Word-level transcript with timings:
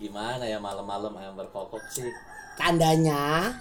Gimana 0.00 0.48
ya 0.48 0.56
malam-malam 0.56 1.12
ayam 1.20 1.36
berkokok 1.36 1.84
sih? 1.92 2.08
Tandanya 2.56 3.52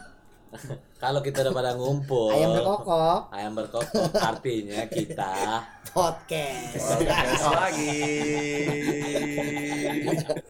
Kalau 1.04 1.20
kita 1.20 1.44
udah 1.44 1.52
pada 1.52 1.72
ngumpul, 1.76 2.32
ayam 2.32 2.56
berkokok 2.56 3.28
ayam 3.36 3.54
berkokok 3.60 4.16
artinya 4.16 4.88
kita 4.88 5.68
podcast. 5.92 6.96
Podcast 6.96 7.44
lagi. 7.44 8.08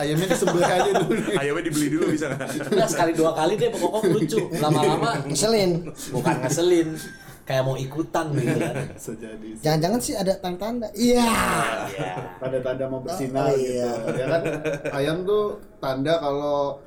ayamnya 0.07 0.27
disembelih 0.29 0.63
aja 0.65 0.89
dulu? 0.95 1.11
Ayamnya 1.39 1.63
dibeli 1.63 1.87
dulu 1.89 2.05
bisa 2.09 2.25
nggak? 2.29 2.49
Sekali 2.87 3.11
dua 3.11 3.31
kali 3.31 3.53
dia 3.53 3.67
berkokok 3.67 4.01
lucu. 4.07 4.39
Lama-lama 4.57 5.11
Ngeselin. 5.23 5.71
bukan 6.09 6.35
ngeselin, 6.39 6.87
kayak 7.43 7.61
mau 7.61 7.75
ikutan 7.75 8.25
gitu 8.31 8.55
kan. 8.57 8.75
Jangan-jangan 9.59 9.99
sih 9.99 10.13
ada 10.13 10.33
tanda-tanda. 10.37 10.87
Iya. 10.93 11.27
Iya. 11.89 12.11
Tanda-tanda 12.37 12.83
mau 12.87 12.99
bersinar 13.01 13.43
Oh, 13.43 13.51
gitu. 13.53 13.67
iya. 13.69 13.91
Ya 14.07 14.25
kan 14.29 14.41
ayam 14.93 15.17
tuh 15.21 15.43
tanda 15.77 16.13
kalau 16.17 16.79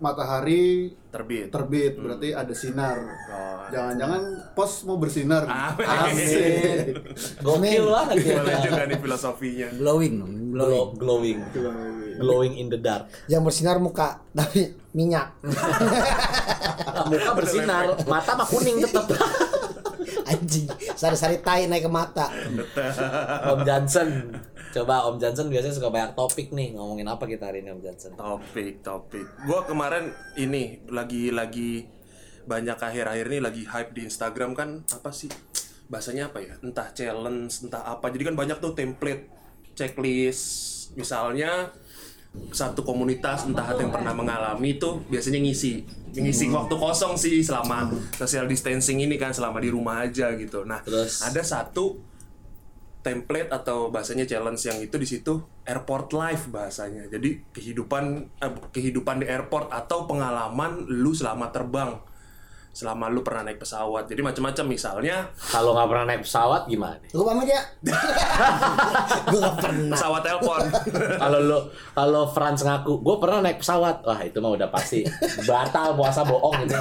matahari 0.00 0.94
Terbit. 1.10 1.50
terbit 1.50 1.92
berarti 1.94 2.32
ada 2.32 2.54
sinar. 2.54 2.96
Oh. 3.28 3.66
Jangan-jangan 3.68 4.22
pos 4.50 4.82
mau 4.82 4.96
bersinar. 4.96 5.44
Amin. 5.44 5.84
Asik. 5.84 6.96
Gokil 7.38 7.84
banget 7.84 8.16
ya. 8.24 8.38
Boleh 8.40 8.56
juga 8.62 8.82
nih 8.86 8.98
filosofinya. 8.98 9.68
Glowing 9.74 10.14
dong, 10.16 10.32
Glow- 10.50 10.90
glowing. 10.94 11.38
Glowing 12.20 12.54
in 12.60 12.68
the 12.68 12.76
dark. 12.76 13.08
Yang 13.26 13.42
bersinar 13.48 13.80
muka 13.80 14.20
tapi 14.36 14.76
minyak. 14.92 15.32
Muka 17.10 17.32
bersinar, 17.32 17.96
mata 18.04 18.32
mah 18.36 18.46
kuning 18.46 18.82
tetap. 18.82 19.08
Anjing, 20.30 20.68
sari-sari 20.94 21.42
tai 21.42 21.66
naik 21.66 21.86
ke 21.86 21.90
mata. 21.90 22.30
Om 23.50 23.60
Johnson. 23.66 24.36
Coba 24.70 25.10
Om 25.10 25.18
Johnson 25.18 25.50
biasanya 25.50 25.74
suka 25.74 25.90
banyak 25.90 26.14
topik 26.14 26.54
nih. 26.54 26.78
Ngomongin 26.78 27.08
apa 27.10 27.26
kita 27.26 27.50
hari 27.50 27.66
ini 27.66 27.74
Om 27.74 27.82
Johnson? 27.82 28.14
Topik, 28.14 28.84
topik. 28.84 29.26
Gua 29.42 29.66
kemarin 29.66 30.14
ini 30.38 30.86
lagi 30.86 31.34
lagi 31.34 31.88
banyak 32.46 32.78
akhir-akhir 32.78 33.26
ini 33.30 33.38
lagi 33.42 33.62
hype 33.66 33.90
di 33.94 34.06
Instagram 34.06 34.54
kan 34.54 34.86
apa 34.94 35.10
sih? 35.10 35.30
Bahasanya 35.90 36.30
apa 36.30 36.38
ya? 36.38 36.54
Entah 36.62 36.94
challenge, 36.94 37.66
entah 37.66 37.82
apa. 37.82 38.06
Jadi 38.14 38.22
kan 38.30 38.36
banyak 38.38 38.62
tuh 38.62 38.72
template, 38.78 39.26
checklist. 39.74 40.94
Misalnya 40.94 41.70
satu 42.54 42.86
komunitas 42.86 43.46
entah 43.46 43.66
ada 43.66 43.82
yang 43.82 43.90
pernah 43.90 44.14
mengalami 44.14 44.78
itu 44.78 45.02
biasanya 45.10 45.42
ngisi 45.42 45.82
ngisi 46.14 46.50
waktu 46.50 46.74
kosong 46.74 47.14
sih 47.14 47.38
selama 47.42 47.90
social 48.18 48.46
distancing 48.50 48.98
ini 49.02 49.14
kan 49.14 49.30
selama 49.30 49.62
di 49.62 49.70
rumah 49.70 50.02
aja 50.02 50.34
gitu. 50.34 50.66
Nah, 50.66 50.82
Terus? 50.82 51.22
ada 51.22 51.42
satu 51.42 52.02
template 53.00 53.48
atau 53.48 53.88
bahasanya 53.88 54.28
challenge 54.28 54.60
yang 54.68 54.78
itu 54.82 54.96
di 55.00 55.08
situ 55.08 55.40
airport 55.64 56.12
life 56.12 56.50
bahasanya. 56.52 57.08
Jadi 57.08 57.54
kehidupan 57.54 58.04
eh, 58.42 58.52
kehidupan 58.74 59.24
di 59.24 59.26
airport 59.30 59.72
atau 59.72 60.04
pengalaman 60.04 60.84
lu 60.86 61.14
selama 61.14 61.48
terbang. 61.54 61.96
Selama 62.70 63.10
lu 63.10 63.26
pernah 63.26 63.42
naik 63.42 63.58
pesawat. 63.58 64.06
Jadi 64.06 64.22
macam-macam 64.22 64.64
misalnya 64.70 65.26
Kalau 65.34 65.74
nggak 65.74 65.88
pernah 65.90 66.04
naik 66.06 66.22
pesawat 66.22 66.70
gimana? 66.70 67.02
Lu 67.10 67.26
pamit 67.26 67.50
ya? 67.50 67.62
Gue 69.30 69.38
gak 69.42 69.58
pernah. 69.58 69.94
pesawat 69.98 70.22
telepon. 70.22 70.62
Kalau 71.22 71.40
lo 71.42 71.58
kalau 71.92 72.24
Franz 72.30 72.64
ngaku, 72.64 73.02
gue 73.02 73.16
pernah 73.20 73.44
naik 73.44 73.60
pesawat, 73.60 74.02
wah 74.06 74.20
itu 74.24 74.38
mah 74.40 74.56
udah 74.56 74.68
pasti 74.72 75.04
batal 75.44 75.92
puasa 75.98 76.24
bohong 76.24 76.64
gitu. 76.64 76.74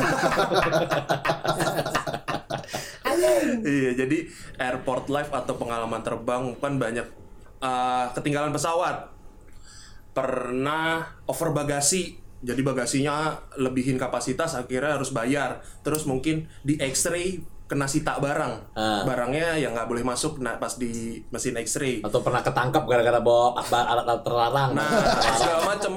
iya, 3.67 3.91
jadi 3.97 4.17
airport 4.57 5.11
life 5.11 5.31
atau 5.33 5.59
pengalaman 5.59 5.99
terbang 5.99 6.55
kan 6.57 6.79
banyak 6.79 7.07
eh, 7.59 8.05
ketinggalan 8.15 8.55
pesawat. 8.55 9.11
Pernah 10.15 11.19
over 11.27 11.51
bagasi. 11.51 12.28
Jadi 12.39 12.61
bagasinya 12.63 13.35
lebihin 13.59 13.99
kapasitas 13.99 14.55
akhirnya 14.55 14.95
harus 14.95 15.11
bayar. 15.11 15.59
Terus 15.83 16.07
mungkin 16.07 16.47
di 16.63 16.79
X-ray 16.79 17.58
kena 17.69 17.85
sita 17.85 18.17
barang. 18.17 18.73
Ah. 18.73 19.05
Barangnya 19.05 19.53
yang 19.53 19.77
nggak 19.77 19.85
boleh 19.85 20.01
masuk 20.01 20.41
nah, 20.41 20.57
pas 20.57 20.73
di 20.73 21.21
mesin 21.29 21.53
X-ray. 21.53 22.01
Atau 22.01 22.25
pernah 22.25 22.41
ketangkap 22.41 22.89
gara-gara 22.89 23.21
bawa 23.21 23.61
ba- 23.69 23.85
alat-alat 23.85 24.23
terlarang. 24.25 24.69
Nah, 24.73 24.89
segala 25.37 25.61
macem 25.69 25.93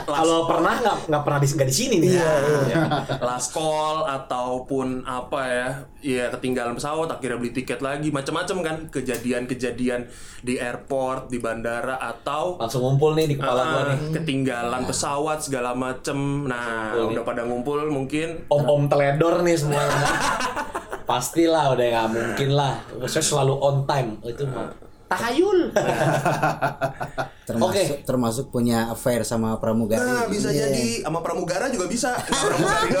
kalau 0.00 0.48
pernah 0.48 0.74
nggak 0.80 0.96
nggak 1.12 1.22
pernah 1.22 1.38
di 1.38 1.46
nggak 1.46 1.68
di 1.68 1.76
sini 1.76 1.96
nih. 2.00 2.10
ya, 2.16 2.88
last 3.20 3.52
call 3.52 4.08
ataupun 4.08 5.04
apa 5.04 5.40
ya 5.44 5.68
ya 6.00 6.24
ketinggalan 6.32 6.80
pesawat 6.80 7.12
akhirnya 7.12 7.36
beli 7.36 7.52
tiket 7.52 7.84
lagi 7.84 8.08
macam-macam 8.08 8.56
kan 8.64 8.76
kejadian-kejadian 8.88 10.08
di 10.40 10.56
airport 10.56 11.28
di 11.28 11.36
bandara 11.36 12.00
atau 12.00 12.56
Langsung 12.56 12.80
ngumpul 12.88 13.12
nih 13.12 13.28
di 13.28 13.36
kepala 13.36 13.60
gua 13.60 13.76
ah, 13.76 13.84
nih. 13.92 14.16
ketinggalan 14.16 14.82
pesawat 14.88 15.44
segala 15.44 15.76
macem 15.76 16.48
nah 16.48 16.96
Ngumpul 16.96 17.04
nih. 17.04 17.12
udah 17.12 17.24
pada 17.28 17.42
ngumpul 17.44 17.78
mungkin 17.92 18.28
Om-om 18.48 18.88
teledor 18.88 19.44
nih 19.44 19.56
semuanya. 19.60 19.92
Pastilah 21.10 21.74
udah 21.74 21.86
nggak 21.90 22.08
mungkin 22.14 22.50
lah. 22.54 22.74
Saya 23.04 23.24
selalu 23.24 23.54
on 23.58 23.82
time. 23.82 24.14
Oh, 24.22 24.30
itu 24.30 24.46
mah 24.46 24.70
tahayul. 25.10 25.74
Termasuk, 27.50 27.74
Oke. 27.74 28.06
termasuk 28.06 28.46
punya 28.54 28.94
affair 28.94 29.26
sama 29.26 29.58
pramugari. 29.58 29.98
nah 29.98 30.30
bisa 30.30 30.54
Iya. 30.54 30.70
jadi 30.70 31.02
sama 31.02 31.18
pramugara 31.18 31.66
juga 31.66 31.90
bisa 31.90 32.14
pramugari 32.14 32.94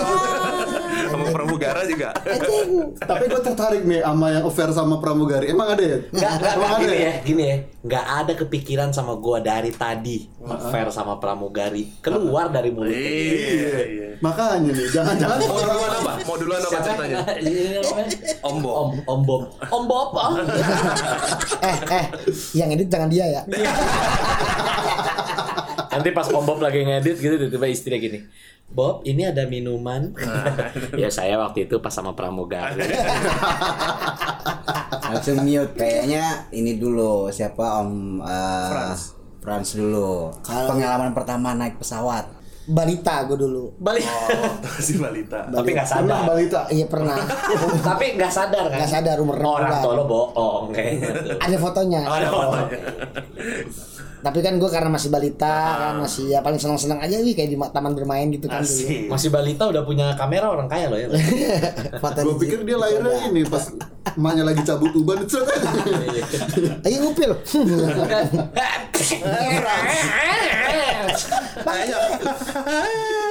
sama 1.14 1.26
pramugara 1.30 1.80
juga 1.86 2.10
Tapi 2.98 3.24
gue 3.30 3.42
tertarik 3.46 3.82
nih 3.86 4.02
sama 4.02 4.26
yang 4.34 4.42
affair 4.42 4.74
sama 4.74 4.98
pramugari. 4.98 5.54
Emang 5.54 5.70
ada 5.70 5.78
ya? 5.78 6.02
Nggak, 6.02 6.32
nggak, 6.34 6.52
Emang 6.58 6.66
nggak, 6.66 6.82
ada 6.82 6.82
gini 6.82 6.98
ya? 6.98 7.06
ya, 7.06 7.12
gini 7.22 7.44
ya. 7.46 7.56
Nggak 7.80 8.06
ada 8.06 8.32
kepikiran 8.36 8.92
sama 8.92 9.16
gua 9.16 9.40
dari 9.40 9.72
tadi. 9.72 10.28
Fair 10.68 10.92
sama 10.92 11.16
pramugari. 11.16 11.88
Keluar 12.04 12.52
dari 12.52 12.68
mulut. 12.68 12.92
iya 12.92 13.80
iya 13.88 14.08
Makanya 14.20 14.68
nih, 14.76 14.86
jangan-jangan 14.92 15.40
mau 15.48 15.56
duluan 15.56 15.92
apa 15.96 16.12
mau 16.28 16.36
duluan 16.36 16.60
apa 16.60 16.76
ceritanya 16.84 17.24
Om 18.44 18.52
Om 18.52 18.56
Bob. 18.60 18.76
Om 18.76 18.90
Om 19.08 19.20
Bob. 19.24 19.42
Om 19.72 19.84
Bob. 19.88 20.08
Om. 20.12 20.34
Eh, 21.60 21.76
eh, 21.92 22.04
yang 22.56 22.72
edit 22.72 22.88
jangan 22.88 23.08
dia 23.08 23.24
ya. 23.28 23.42
Nanti 25.90 26.08
pas 26.14 26.26
Om 26.30 26.44
Bob 26.46 26.62
lagi 26.62 26.86
ngedit 26.86 27.18
gitu 27.18 27.34
tiba-tiba 27.34 27.66
istrinya 27.66 27.98
gini. 27.98 28.18
Bob, 28.70 29.02
ini 29.02 29.26
ada 29.26 29.50
minuman. 29.50 30.14
ya 31.02 31.10
saya 31.10 31.34
waktu 31.42 31.66
itu 31.66 31.82
pas 31.82 31.90
sama 31.90 32.14
pramugari. 32.14 32.86
langsung 35.10 35.42
mute 35.42 35.74
kayaknya 35.74 36.46
ini 36.54 36.78
dulu 36.78 37.28
siapa 37.34 37.82
om 37.82 38.22
eh, 38.22 38.70
Franz. 38.70 39.00
Franz 39.42 39.68
dulu 39.74 40.30
pengalaman 40.46 41.10
pertama 41.10 41.56
naik 41.56 41.82
pesawat 41.82 42.30
Balita 42.62 43.24
gue 43.24 43.36
dulu. 43.36 43.72
Balik. 43.76 44.04
Oh, 44.04 44.52
si 44.84 44.94
balita. 44.94 45.42
Tapi 45.44 45.68
nggak 45.70 45.86
Pernah 45.86 46.16
sadar. 46.16 46.28
balita. 46.28 46.60
Iya 46.68 46.86
pernah. 46.86 47.16
Tapi 47.88 48.04
nggak 48.14 48.30
sadar 48.30 48.64
kan? 48.68 48.78
Nggak 48.78 48.90
sadar 48.92 49.16
umur 49.18 49.36
Orang 49.38 49.80
tua 49.80 49.94
lo 49.94 50.04
bohong 50.04 50.64
kayaknya 50.70 51.08
tuh. 51.10 51.34
Ada 51.40 51.56
fotonya. 51.56 52.00
Oh, 52.04 52.14
ada 52.14 52.28
fotonya. 52.28 52.78
Tapi 54.20 54.38
kan 54.38 54.60
gue 54.60 54.68
karena 54.68 54.92
masih 54.92 55.08
balita 55.08 55.48
kan 55.80 55.94
masih 55.96 56.28
ya 56.28 56.44
paling 56.44 56.60
senang-senang 56.60 57.00
aja 57.00 57.16
nih 57.16 57.32
kayak 57.32 57.48
di 57.48 57.56
ma- 57.56 57.72
taman 57.72 57.96
bermain 57.96 58.28
gitu 58.28 58.46
kan 58.46 58.60
dulu. 58.60 58.68
Asik. 58.68 59.08
Masih 59.08 59.32
balita 59.32 59.64
udah 59.64 59.80
punya 59.80 60.12
kamera 60.12 60.52
orang 60.52 60.68
kaya 60.68 60.92
loh 60.92 61.00
ya. 61.00 61.08
Gue 62.20 62.36
pikir 62.38 62.60
dia 62.62 62.76
lahirnya 62.76 63.32
ini 63.32 63.48
pas 63.48 63.72
emaknya 64.12 64.44
lagi 64.44 64.60
cabut 64.60 64.92
uban 64.92 65.24
itu. 65.24 65.40
Lagi 66.84 66.96
ngupil. 67.00 67.32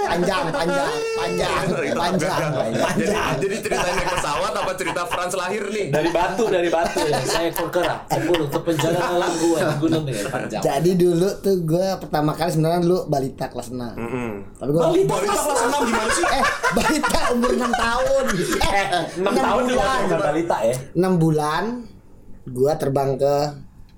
Panjang, 0.09 0.43
panjang, 0.49 0.89
panjang, 1.13 1.63
panjang, 1.93 2.49
panjang. 2.73 3.33
jadi 3.37 3.55
cerita 3.61 3.87
naik 3.93 4.09
pesawat 4.17 4.53
apa 4.57 4.71
cerita 4.73 5.01
Franz 5.05 5.33
lahir 5.37 5.63
nih? 5.69 5.93
dari 5.93 6.09
batu 6.09 6.49
dari 6.49 6.69
batu 6.73 7.05
ya. 7.05 7.21
saya 7.21 7.53
bergerak 7.53 8.09
sepuluh 8.09 8.47
ke 8.49 8.59
penjara 8.65 9.01
alam 9.13 9.31
gua 9.37 9.57
di 9.61 9.75
gunung 9.77 10.03
dengan 10.09 10.25
panjang 10.33 10.61
Jadi 10.65 10.91
dulu 10.97 11.29
tuh 11.39 11.55
gue 11.61 11.87
pertama 12.01 12.31
kali 12.33 12.49
sebenarnya 12.49 12.79
dulu 12.83 12.99
balita 13.05 13.45
kelas 13.49 13.69
6 13.69 14.57
Tapi 14.57 14.69
gue 14.73 14.81
Balita 14.81 15.13
Balita 15.13 15.39
kelas 15.45 15.61
6 15.69 15.87
gimana 15.89 16.09
sih? 16.09 16.25
Eh 16.25 16.43
balita 16.69 17.19
umur 17.33 17.51
6 17.53 17.83
tahun 17.85 18.23
eh 18.59 18.85
enam 19.19 19.33
tahun 19.35 19.61
juga 19.67 19.81
bulan 19.81 19.99
bukan 20.05 20.19
balita 20.21 20.57
ya 20.65 20.75
6 20.97 21.23
bulan 21.23 21.63
gua 22.49 22.73
terbang 22.81 23.09
ke 23.19 23.35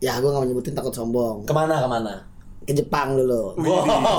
ya 0.01 0.17
gua 0.17 0.29
nggak 0.31 0.41
mau 0.41 0.49
nyebutin 0.49 0.73
takut 0.73 0.91
sombong 0.91 1.45
Ke 1.45 1.53
mana 1.53 1.77
ke 1.77 1.87
mana? 1.87 2.13
ke 2.61 2.73
Jepang 2.73 3.15
dulu 3.15 3.53
Wow. 3.55 4.17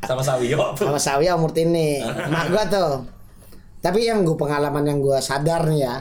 Sama 0.00 0.22
Sawio. 0.22 0.72
sama 0.74 0.96
Sawi 0.96 1.28
umur 1.30 1.52
ini 1.54 2.00
mak 2.26 2.48
gua 2.48 2.64
tuh 2.64 2.92
tapi 3.78 4.04
yang 4.04 4.20
gua 4.22 4.36
pengalaman 4.36 4.84
yang 4.84 4.98
gua 4.98 5.18
sadar 5.18 5.64
nih 5.64 5.80
ya 5.80 5.94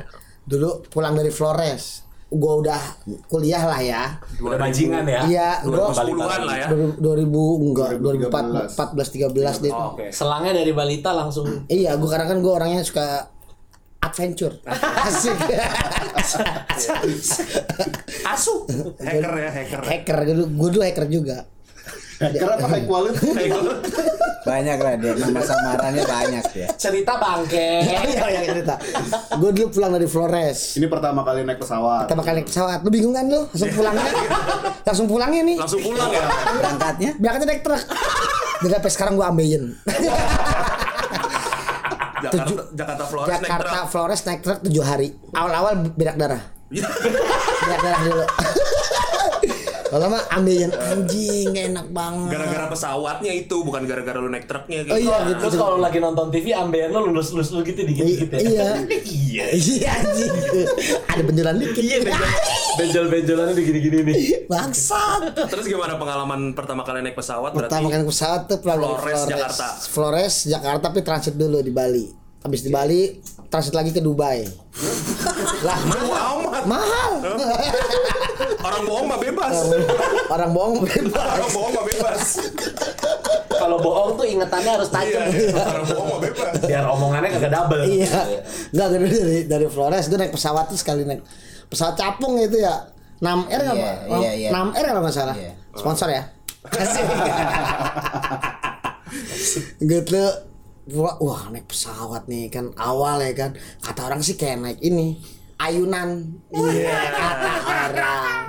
dulu 0.43 0.79
pulang 0.85 1.11
dari 1.11 1.27
Flores 1.27 2.03
gua 2.27 2.53
udah 2.57 2.81
kuliah 3.25 3.63
lah 3.63 3.79
ya 3.79 4.03
Udah 4.37 4.57
bajingan 4.57 5.03
ya? 5.05 5.19
iya 5.25 5.49
gua 5.61 5.87
2010-an 5.89 6.41
lah 6.41 6.55
ya. 6.57 6.67
2000 6.99 6.99
enggak 7.63 7.89
2013. 7.95 8.75
2014 8.75 9.15
13 9.55 9.63
deh 9.63 9.71
Oh, 9.71 9.91
Oke. 9.93 10.05
Selangnya 10.09 10.51
dari 10.53 10.71
balita 10.71 11.11
langsung 11.11 11.47
Iya, 11.65 11.95
gua 11.95 12.09
karena 12.09 12.27
kan 12.27 12.39
gua 12.39 12.53
orangnya 12.57 12.79
suka 12.81 13.31
adventure. 14.07 14.55
Asik. 15.07 15.37
asu. 18.27 18.53
Hacker 18.99 19.33
ya, 19.35 19.49
hacker. 19.51 19.81
hacker 19.83 20.17
dulu, 20.33 20.43
gua 20.55 20.69
dulu 20.71 20.83
hacker 20.83 21.05
juga. 21.07 21.37
Hacker 22.17 22.49
apa 22.49 22.65
high 22.65 22.85
quality? 22.89 23.29
Banyak 24.47 24.77
lah 24.79 24.93
dia 24.95 25.11
nama 25.11 25.41
samarannya 25.43 26.03
banyak 26.07 26.45
ya. 26.55 26.67
Cerita 26.79 27.19
bangke. 27.19 27.83
Iya, 27.83 27.99
iya 28.31 28.39
cerita. 28.47 28.75
Gua 29.35 29.51
dulu 29.51 29.67
pulang 29.75 29.91
dari 29.91 30.07
Flores. 30.07 30.79
Ini 30.79 30.87
pertama 30.87 31.21
kali 31.27 31.43
naik 31.43 31.59
pesawat. 31.59 32.07
Kita 32.07 32.15
bakal 32.15 32.33
naik 32.39 32.47
pesawat. 32.47 32.79
Lu 32.81 32.89
bingung 32.89 33.13
kan 33.13 33.27
lu? 33.27 33.43
Langsung 33.51 33.71
pulangnya. 33.75 34.11
Langsung 34.87 35.07
pulangnya 35.11 35.41
nih. 35.43 35.57
Langsung 35.59 35.81
pulang 35.83 36.09
ya. 36.09 36.23
Berangkatnya 36.57 37.11
Berangkatnya 37.19 37.47
naik 37.51 37.61
truk. 37.67 37.83
Dan 38.57 38.69
sampai 38.73 38.91
sekarang 38.91 39.13
gua 39.19 39.27
ambeien. 39.29 39.75
Jakarta, 42.31 42.63
Jakarta 42.75 43.03
Flores 43.07 43.37
naik 43.39 43.49
Jakarta 43.49 43.69
truk. 43.71 43.89
Flores 43.91 44.21
naik 44.25 44.41
truk 44.43 44.59
7 44.65 44.83
hari. 44.83 45.07
Awal-awal 45.33 45.73
berak 45.95 46.15
darah. 46.19 46.41
Berak 46.67 47.79
darah 47.83 47.99
dulu. 48.03 48.25
Kalau 49.87 50.11
mah 50.11 50.23
ambeien 50.29 50.71
anjing 50.71 51.47
gak 51.49 51.65
enak 51.71 51.87
banget. 51.89 52.29
Gara-gara 52.35 52.65
pesawatnya 52.67 53.31
itu, 53.31 53.55
bukan 53.63 53.87
gara-gara 53.87 54.19
lu 54.19 54.27
naik 54.27 54.43
truknya 54.43 54.83
gitu. 54.83 54.93
Oh 54.93 54.99
iya 54.99 55.17
gitu. 55.31 55.41
Terus 55.47 55.55
kalau 55.55 55.77
lagi 55.79 55.97
nonton 55.97 56.27
TV 56.27 56.51
ambeien 56.51 56.91
lo 56.91 57.07
lulus 57.07 57.31
lulus 57.31 57.55
lu 57.55 57.63
gitu 57.63 57.87
dikit 57.87 58.03
dikit 58.03 58.29
ya. 58.35 58.39
Iya. 58.43 58.69
Iya. 59.07 59.45
Iya 59.55 59.89
anjing. 59.95 60.33
Ada 61.07 61.21
benjolan 61.23 61.55
dikit. 61.57 61.81
Iya 61.81 61.97
benjol 62.03 62.25
benjol 62.77 63.05
benjolannya 63.09 63.53
begini 63.55 63.79
gini 63.79 63.97
nih. 64.03 64.17
Bangsat. 64.45 65.33
Terus 65.47 65.65
gimana 65.65 65.95
pengalaman 65.95 66.51
pertama 66.51 66.83
kali 66.83 66.99
naik 66.99 67.15
pesawat 67.15 67.55
berarti? 67.55 67.71
Pertama 67.71 67.87
kali 67.87 68.03
pesawat 68.03 68.41
tuh 68.45 68.57
dari 68.59 68.83
Flores, 68.83 69.21
Jakarta. 69.25 69.67
Flores, 69.87 70.35
Jakarta 70.45 70.83
tapi 70.91 70.99
transit 71.01 71.35
dulu 71.35 71.63
di 71.63 71.71
Bali. 71.71 72.05
Habis 72.43 72.61
di 72.63 72.71
Bali 72.71 73.01
transit 73.47 73.71
lagi 73.71 73.95
ke 73.95 74.03
Dubai. 74.03 74.43
lah 75.65 75.79
Mahal 75.89 76.37
amat. 76.37 76.63
mahal. 76.69 77.11
Orang 78.57 78.83
bohong 78.83 79.05
mah 79.05 79.19
bebas. 79.19 79.55
Orang 80.27 80.51
bohong 80.51 80.75
bebas. 80.81 81.27
Orang 81.29 81.51
bohong 81.51 81.73
mah 81.73 81.85
bebas. 81.85 82.21
Kalau 83.47 83.77
bohong 83.77 84.11
tuh 84.15 84.25
ingetannya 84.25 84.71
harus 84.77 84.89
Iya, 84.89 84.95
tajam. 84.95 85.25
orang 85.57 85.85
bohong 85.85 86.07
mah 86.09 86.19
bebas. 86.21 86.53
Biar 86.63 86.83
omongannya 86.85 87.29
kagak 87.33 87.51
double. 87.51 87.81
Iya. 87.85 88.19
Enggak 88.73 88.87
gue 88.87 88.99
dari 89.07 89.39
dari 89.45 89.67
Flores 89.67 90.05
gue 90.07 90.17
naik 90.17 90.33
pesawat 90.33 90.65
tuh 90.67 90.77
sekali 90.77 91.01
naik 91.03 91.21
pesawat 91.67 91.95
capung 91.95 92.37
itu 92.37 92.57
ya. 92.57 92.75
6 93.17 93.49
R 93.49 93.61
Iya, 93.73 93.73
iya, 93.73 94.31
iya. 94.37 94.49
6 94.53 94.77
R 94.77 94.85
kalau 94.85 95.01
nggak 95.01 95.15
salah. 95.15 95.35
Iya. 95.35 95.51
Sponsor 95.73 96.09
ya. 96.09 96.23
Kasih. 96.67 97.03
gitu 99.81 100.23
wah, 100.93 101.15
wah 101.19 101.41
naik 101.49 101.67
pesawat 101.67 102.27
nih 102.27 102.47
kan 102.47 102.71
awal 102.75 103.19
ya 103.19 103.31
kan 103.33 103.51
kata 103.79 104.01
orang 104.03 104.21
sih 104.21 104.35
kayak 104.35 104.59
naik 104.59 104.79
ini 104.79 105.19
ayunan 105.57 106.37
iya 106.51 106.99
kata 107.11 107.51
orang 107.63 108.43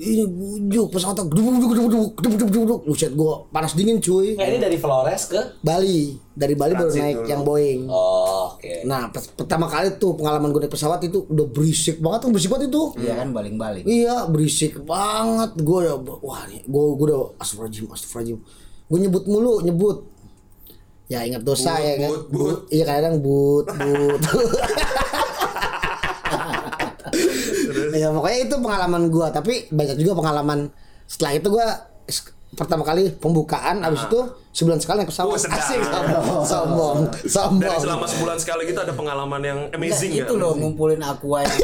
ini 0.00 0.24
bujuk 0.24 0.86
pesawat 0.90 1.12
duduk 1.22 1.36
duduk 1.52 1.70
duduk 1.70 1.84
duduk 1.84 2.08
duduk 2.16 2.38
duduk 2.40 2.50
duduk 2.56 2.80
Buset 2.82 3.12
gua 3.12 3.44
panas 3.46 3.72
dingin 3.72 3.98
cuy 3.98 4.32
Nah, 4.32 4.44
ini 4.44 4.56
dari 4.56 4.74
Flores 4.74 5.22
ke 5.26 5.60
Bali 5.60 6.16
dari 6.32 6.54
Bali 6.54 6.72
baru 6.72 6.88
Transit 6.88 7.02
naik 7.02 7.16
dulu. 7.18 7.28
yang 7.28 7.40
Boeing 7.42 7.80
Oh, 7.84 8.50
oke. 8.50 8.72
Nah, 8.82 9.08
pers- 9.08 9.28
pertama 9.30 9.66
kali 9.66 9.92
tuh 9.94 10.14
pengalaman 10.14 10.48
gue 10.48 10.60
naik 10.62 10.72
pesawat 10.72 11.00
itu 11.02 11.20
udah 11.22 11.46
berisik 11.46 11.98
banget 11.98 12.18
tuh, 12.22 12.30
berisik 12.30 12.48
banget 12.48 12.64
itu. 12.66 12.82
Iya 12.96 13.12
kan 13.14 13.28
baling-baling. 13.30 13.84
Iya, 13.84 14.24
berisik 14.26 14.80
banget. 14.80 15.52
Gue 15.58 15.84
udah, 15.84 15.96
wah 16.18 16.42
nih, 16.46 16.64
gue 16.64 16.82
gue 16.90 17.06
udah 17.06 17.36
astagfirullahaladzim, 17.36 17.86
astagfirullahaladzim. 17.86 18.38
Gue 18.86 18.98
nyebut 18.98 19.24
mulu, 19.26 19.60
nyebut. 19.60 19.96
Ya 21.06 21.20
ingat 21.22 21.42
dosa 21.42 21.74
But, 21.74 21.82
ya 21.82 21.94
kan. 21.98 22.08
but, 22.08 22.22
but. 22.30 22.58
Iya 22.70 22.84
kadang 22.86 23.14
but, 23.18 23.66
but. 23.68 24.20
ya 28.00 28.08
pokoknya 28.08 28.38
itu 28.48 28.54
pengalaman 28.56 29.02
gue. 29.08 29.26
Tapi 29.28 29.52
banyak 29.68 29.96
juga 30.00 30.12
pengalaman 30.16 30.58
setelah 31.04 31.32
itu 31.36 31.48
gue 31.50 31.66
pertama 32.50 32.82
kali 32.82 33.14
pembukaan, 33.14 33.78
abis 33.86 34.10
itu 34.10 34.20
sebulan 34.50 34.82
sekali 34.82 35.04
naik 35.04 35.10
pesawat. 35.14 35.38
Sedap. 35.38 35.54
Asik, 35.60 35.80
sombong, 35.84 36.26
sombong, 36.42 36.98
sombong. 37.28 37.60
Dari 37.62 37.78
selama 37.78 38.06
sebulan 38.08 38.38
sekali 38.40 38.62
kita 38.66 38.82
ada 38.82 38.94
pengalaman 38.96 39.40
yang 39.40 39.58
amazing 39.70 40.10
Nggak, 40.16 40.24
ya. 40.24 40.26
itu 40.26 40.34
loh 40.34 40.52
ngumpulin 40.58 40.98
aqua 40.98 41.46
yang 41.46 41.54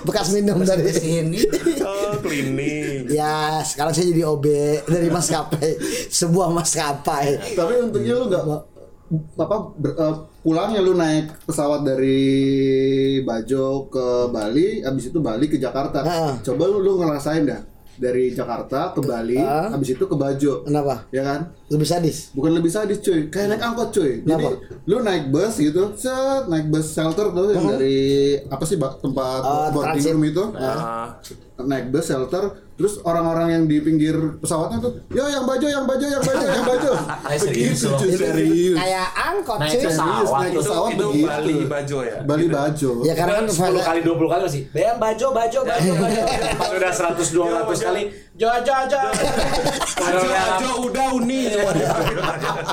bekas 0.00 0.30
minum 0.30 0.62
dari 0.62 0.86
sini. 0.90 1.38
Oh, 1.82 2.14
cleaning. 2.22 3.10
ya 3.10 3.58
sekarang 3.62 3.90
saya 3.90 4.06
jadi 4.10 4.22
OB 4.26 4.46
dari 4.86 5.08
maskapai 5.10 5.70
sebuah 6.08 6.54
maskapai 6.54 7.58
Tapi 7.58 7.72
untungnya 7.82 8.14
lu 8.14 8.24
nggak 8.30 8.44
apa 9.36 9.56
ber- 9.74 9.98
eh, 9.98 10.14
pulangnya 10.40 10.80
lu 10.80 10.94
naik 10.94 11.44
pesawat 11.44 11.80
dari 11.82 12.20
Bajo 13.20 13.64
ke 13.86 14.06
Bali, 14.28 14.80
abis 14.80 15.08
itu 15.08 15.18
Bali 15.18 15.46
ke 15.46 15.56
Jakarta. 15.56 16.00
Heeh. 16.00 16.32
Coba 16.42 16.64
lu, 16.66 16.78
lu 16.78 16.96
ngerasain 16.98 17.44
dah 17.44 17.60
dari 17.94 18.32
Jakarta 18.32 18.90
ke 18.90 19.00
Bali, 19.00 19.36
Heeh. 19.36 19.68
abis 19.70 19.88
itu 19.92 20.02
ke 20.02 20.16
Bajo. 20.16 20.64
kenapa 20.64 21.04
Ya 21.10 21.20
kan? 21.20 21.52
lebih 21.68 21.84
sadis 21.84 22.32
Bukan 22.32 22.50
lebih 22.50 22.66
sadis 22.66 22.98
cuy, 22.98 23.28
kayak 23.28 23.46
naik 23.50 23.62
angkot 23.62 23.88
cuy. 23.90 24.18
Jadi 24.18 24.26
Kenapa? 24.26 24.48
lu 24.84 24.96
naik 25.00 25.28
bus 25.28 25.54
gitu, 25.54 25.92
set 25.94 26.48
naik 26.48 26.66
bus 26.66 26.86
shelter 26.88 27.28
tuh 27.28 27.52
yang 27.52 27.68
dari 27.68 28.00
apa 28.42 28.64
sih 28.64 28.74
tempat 28.74 29.40
Oh, 29.40 29.68
boarding 29.70 30.00
transit. 30.00 30.10
room 30.10 30.24
itu. 30.24 30.44
Ah, 30.56 31.20
naik 31.60 31.92
bus 31.92 32.04
shelter 32.04 32.44
terus 32.80 32.96
orang-orang 33.02 33.48
yang 33.50 33.64
di 33.66 33.76
pinggir 33.78 34.16
pesawatnya 34.40 34.80
tuh 34.80 34.92
ya 35.12 35.28
yang 35.28 35.44
baju 35.44 35.66
yang 35.68 35.84
baju 35.84 36.00
yang 36.02 36.16
baju 36.18 36.44
yang 36.48 36.64
baju 36.64 36.90
serius 37.44 37.80
loh. 37.84 37.98
cuy 37.98 38.10
serius 38.10 38.72
kayak 38.74 39.06
angkot 39.12 39.58
Naik 39.60 39.68
cuy. 39.70 39.84
pesawat. 39.84 40.16
serius 40.16 40.30
naik 40.32 40.52
pesawat 40.56 40.88
itu 40.90 41.04
begitu. 41.04 41.28
Bali 41.28 41.56
Bajo 41.66 41.98
ya. 42.00 42.16
Bali 42.22 42.46
Bajo. 42.48 42.90
Ya 43.02 43.12
karena 43.12 43.32
kan 43.36 43.44
10 43.44 43.84
kali 43.84 44.00
20 44.00 44.32
kali 44.32 44.40
masih 44.42 44.62
Bayang 44.70 44.96
bajo 44.96 45.26
bajo 45.30 45.58
bajo 45.62 45.90
bajo. 46.00 46.22
Pas 46.56 46.70
udah 46.72 46.90
100 46.90 47.20
200 47.20 47.84
kali 47.84 48.02
Jo 48.34 48.48
jo 48.58 48.76
jo. 48.88 49.00
Bajo, 49.92 50.18
udah- 50.18 50.48
Bajo 50.48 50.70
udah 50.82 51.06
uni. 51.12 51.40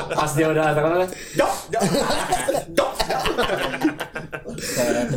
Pas 0.09 0.31
dia 0.31 0.47
udah 0.47 0.63
katakan 0.71 1.03
Dok 1.35 1.53
Kayak 1.67 1.83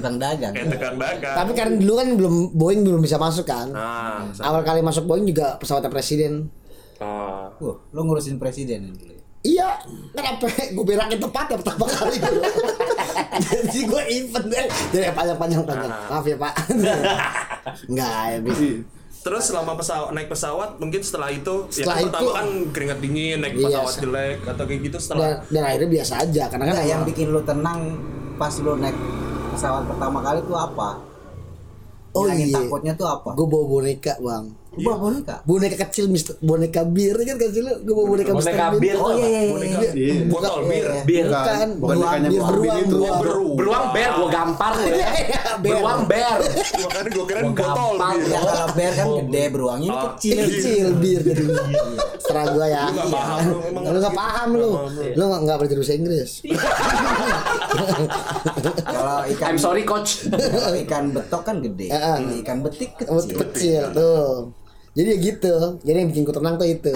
tukang 0.01 0.17
dagang. 0.17 0.53
Kayak 0.53 0.69
tekan 0.73 0.95
dagang. 0.97 1.35
tapi 1.37 1.51
karena 1.53 1.75
dulu 1.77 1.93
kan 1.95 2.09
belum 2.17 2.35
Boeing 2.53 2.81
belum 2.83 3.01
bisa 3.01 3.17
masuk 3.17 3.45
kan 3.45 3.69
Nah, 3.69 4.25
awal 4.41 4.61
kali 4.61 4.81
masuk 4.81 5.05
Boeing 5.05 5.25
juga 5.25 5.55
pesawatnya 5.57 5.89
presiden 5.89 6.49
ah. 6.99 7.53
Wah, 7.55 7.77
lo 7.87 8.01
ngurusin 8.03 8.37
presiden 8.37 8.91
dulu. 8.91 9.13
ya? 9.13 9.19
Iya, 9.41 9.69
kenapa 10.13 10.45
gue 10.53 10.85
berakin 10.85 11.17
tempat 11.17 11.45
ya 11.49 11.57
pertama 11.57 11.89
kali. 11.89 12.17
Jadi 13.65 13.81
gue 13.85 14.03
event 14.13 14.47
deh. 14.47 14.67
Jadi 14.93 15.09
panjang-panjang 15.11 15.65
panjang. 15.65 15.89
Maaf 15.89 16.25
ya 16.25 16.37
Pak. 16.37 16.55
Enggak 17.89 18.23
ya. 18.27 18.39
Terus 19.21 19.43
selama 19.49 19.77
pesawat 19.77 20.13
naik 20.13 20.29
pesawat 20.29 20.81
mungkin 20.81 21.01
setelah 21.01 21.29
itu 21.29 21.69
Setelah 21.69 21.93
ya 21.95 22.01
kan 22.01 22.05
pertama 22.09 22.21
itu- 22.21 22.33
kan 22.33 22.49
keringat 22.73 22.99
dingin 23.01 23.37
naik 23.39 23.53
Iya, 23.53 23.65
pesawat 23.69 23.95
jelek 24.01 24.39
atau 24.45 24.65
kayak 24.65 24.81
gitu 24.81 24.97
Dan, 24.97 25.05
setelah 25.05 25.31
dan 25.45 25.63
akhirnya 25.63 25.89
biasa 25.93 26.13
aja 26.21 26.45
karena 26.49 26.65
kan 26.67 26.77
yang 26.89 27.03
bikin 27.05 27.27
lo 27.29 27.41
tenang 27.45 27.81
pas 28.37 28.55
lo 28.57 28.73
naik 28.77 28.97
pesawat 29.61 29.85
pertama 29.93 30.25
kali 30.25 30.41
tuh 30.49 30.57
apa? 30.57 30.89
Oh 32.17 32.25
Ngilangin 32.25 32.49
iya. 32.49 32.57
takutnya 32.65 32.93
tuh 32.97 33.09
apa? 33.13 33.37
gue 33.37 33.45
bawa 33.45 33.65
boneka 33.69 34.17
bang. 34.17 34.45
Bawa 34.71 34.97
boneka? 35.03 35.35
Boneka 35.43 35.77
kecil, 35.83 36.07
Mister, 36.07 36.39
boneka 36.39 36.87
bir 36.87 37.19
kan 37.19 37.35
kecil 37.37 37.67
gue 37.77 37.91
bawa 37.91 38.07
boneka, 38.09 38.31
Mister 38.33 38.55
Boneka 38.55 38.79
bir 38.79 38.95
Oh 38.95 39.11
iya 39.13 39.27
iya 39.27 39.41
iya. 39.43 39.51
boneka 39.51 39.79
Iya. 39.91 40.15
botol 40.31 40.59
bir. 40.65 40.85
Bir 41.03 41.25
Bukan, 41.27 41.69
bonekanya 41.77 42.29
bir 42.31 42.39
beruang, 42.41 42.79
itu. 42.79 42.97
beruang. 42.97 43.19
Beru. 43.19 43.47
Beruang 43.59 43.87
ber 43.91 44.11
Gua 44.15 44.29
gampar 44.31 44.73
lu 44.77 44.89
ya 44.89 45.09
ber. 45.59 45.75
Beruang 45.75 46.01
ber 46.07 46.37
Makanya 46.39 47.11
Gua 47.11 47.25
botol 47.27 47.51
gampang. 47.51 48.15
bir. 48.17 48.31
Kalau 48.31 48.69
bear 48.71 48.93
kan 48.95 49.07
gede 49.19 49.43
beruangnya 49.51 49.83
ini 49.83 49.91
Oh. 49.91 50.03
kecil. 50.09 50.37
kecil 50.39 50.87
bir 50.97 51.21
jadinya. 51.21 51.63
Setelah 52.17 52.45
gue 52.49 52.67
ya. 52.69 52.85
Lu 52.87 52.95
nggak 52.95 53.11
paham, 53.11 53.43
lu 53.43 53.59
emang 53.67 53.83
Lu 53.85 53.99
nggak 53.99 54.15
paham 54.17 54.49
lu. 54.55 54.71
Lu 55.19 55.23
nggak 55.27 55.41
nggak 55.43 55.57
belajar 55.59 55.77
bahasa 55.77 55.95
Inggris. 55.95 56.31
Kalau 58.81 59.19
ikan 59.27 59.47
I'm 59.49 59.59
sorry 59.59 59.83
coach 59.83 60.31
ikan 60.79 61.11
betok 61.11 61.43
kan 61.43 61.57
gede. 61.59 61.91
Ikan 62.39 62.63
betik 62.63 62.95
kecil. 62.97 63.35
kecil 63.37 63.83
tuh. 63.91 64.55
Jadi 64.91 65.09
ya 65.09 65.17
gitu. 65.23 65.55
Jadi 65.81 65.97
yang 66.03 66.09
bikin 66.11 66.23
gue 66.27 66.35
tenang 66.35 66.55
tuh 66.59 66.67
itu. 66.67 66.95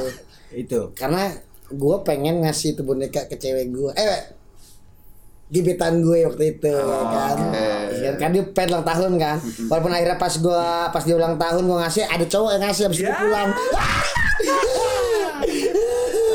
Itu. 0.51 0.81
Karena 0.95 1.31
gue 1.71 1.97
pengen 2.03 2.43
ngasih 2.43 2.75
itu 2.75 2.83
boneka 2.83 3.27
ke 3.27 3.39
cewek 3.39 3.71
gue. 3.71 3.91
Eh, 3.95 4.23
gebetan 5.51 6.03
gue 6.03 6.27
waktu 6.27 6.59
itu 6.59 6.73
ya 6.75 7.05
kan. 7.07 7.37
Ya 7.95 8.11
kan 8.19 8.29
dia 8.35 8.43
pengen 8.51 8.75
ulang 8.75 8.87
tahun 8.87 9.13
kan. 9.21 9.37
Walaupun 9.71 9.93
akhirnya 9.95 10.19
pas 10.19 10.35
gua 10.43 10.91
pas 10.91 11.05
dia 11.07 11.15
ulang 11.15 11.39
tahun 11.39 11.63
gua 11.65 11.87
ngasih 11.87 12.03
ada 12.05 12.27
cowok 12.27 12.51
yang 12.59 12.63
ngasih 12.67 12.83
habis 12.91 12.99
itu 13.01 13.07
Ya. 13.07 13.17
pulang. 13.17 13.51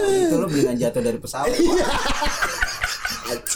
itu 0.09 0.35
lo 0.37 0.45
beli 0.45 0.63
jatuh 0.77 1.01
dari 1.01 1.17
pesawat 1.19 1.51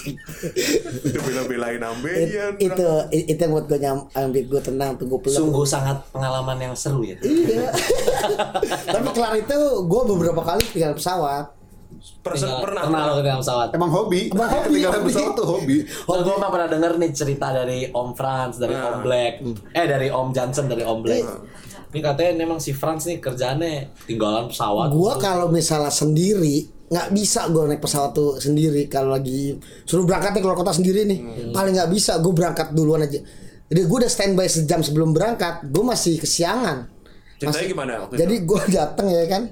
Udah 1.05 1.21
bela-belain 1.21 1.77
It- 1.77 1.85
ambeien. 1.85 2.53
itu 2.57 2.87
itu 3.13 3.39
yang 3.39 3.51
buat 3.51 3.65
gue 3.65 3.79
nyam 3.79 3.97
ambil 4.09 4.43
gue 4.45 4.61
tenang 4.61 4.91
tunggu 4.95 5.17
peluk. 5.17 5.33
Sungguh 5.33 5.63
sangat 5.63 6.03
pengalaman 6.09 6.57
yang 6.59 6.73
seru 6.73 7.01
ya. 7.01 7.15
Iya. 7.17 7.71
Tapi 8.93 9.07
kelar 9.09 9.33
itu 9.35 9.57
gue 9.81 10.01
beberapa 10.07 10.41
kali 10.41 10.63
tinggal 10.67 10.93
pesawat. 10.93 11.49
Persen, 12.19 12.49
Tinggal- 12.49 12.63
pernah. 12.63 12.81
pernah 12.83 13.01
lo 13.05 13.13
ketinggalan 13.15 13.41
pesawat. 13.41 13.67
Emang 13.71 13.89
hobi. 13.89 14.21
Emang 14.27 14.49
hobi, 14.49 14.67
Ketinggalan 14.73 14.95
hobi. 14.97 15.07
pesawat 15.09 15.33
tuh 15.33 15.47
hobi. 15.47 15.77
Oh, 16.03 16.15
gue 16.17 16.33
emang 16.33 16.51
pernah 16.51 16.67
denger 16.67 16.91
nih 16.97 17.11
cerita 17.13 17.47
dari 17.49 17.79
Om 17.87 18.09
Franz, 18.11 18.53
dari 18.57 18.73
Om 18.73 18.97
Black, 19.01 19.33
eh 19.71 19.85
dari 19.85 20.07
Om 20.09 20.29
Johnson, 20.29 20.65
dari 20.65 20.83
Om 20.83 20.99
Black. 20.99 21.25
Ini 21.93 22.01
katanya 22.01 22.33
memang 22.35 22.57
si 22.57 22.73
Franz 22.73 23.05
nih 23.05 23.21
kerjaannya 23.21 23.93
tinggalan 24.03 24.49
pesawat. 24.49 24.89
Gue 24.89 25.13
kalau 25.15 25.47
misalnya 25.47 25.93
sendiri 25.93 26.65
nggak 26.93 27.09
bisa 27.09 27.49
gue 27.49 27.65
naik 27.65 27.81
pesawat 27.81 28.13
tuh 28.13 28.37
sendiri. 28.37 28.85
Kalau 28.85 29.09
lagi 29.09 29.57
suruh 29.83 30.05
berangkat 30.05 30.37
nih 30.37 30.41
keluar 30.45 30.53
kota 30.55 30.71
sendiri 30.71 31.09
nih. 31.09 31.19
Paling 31.49 31.73
nggak 31.73 31.89
bisa 31.89 32.21
gue 32.21 32.29
berangkat 32.29 32.71
duluan 32.71 33.01
aja. 33.01 33.17
Jadi 33.65 33.81
gue 33.81 33.97
udah 33.97 34.11
standby 34.11 34.45
sejam 34.45 34.85
sebelum 34.85 35.09
berangkat 35.11 35.65
gue 35.65 35.81
masih 35.81 36.21
kesiangan. 36.21 36.85
Ceritanya 37.41 37.67
gimana 37.67 37.91
waktu 38.05 38.13
jadi 38.21 38.35
gue 38.45 38.61
datang 38.77 39.07
ya 39.09 39.25
kan? 39.25 39.43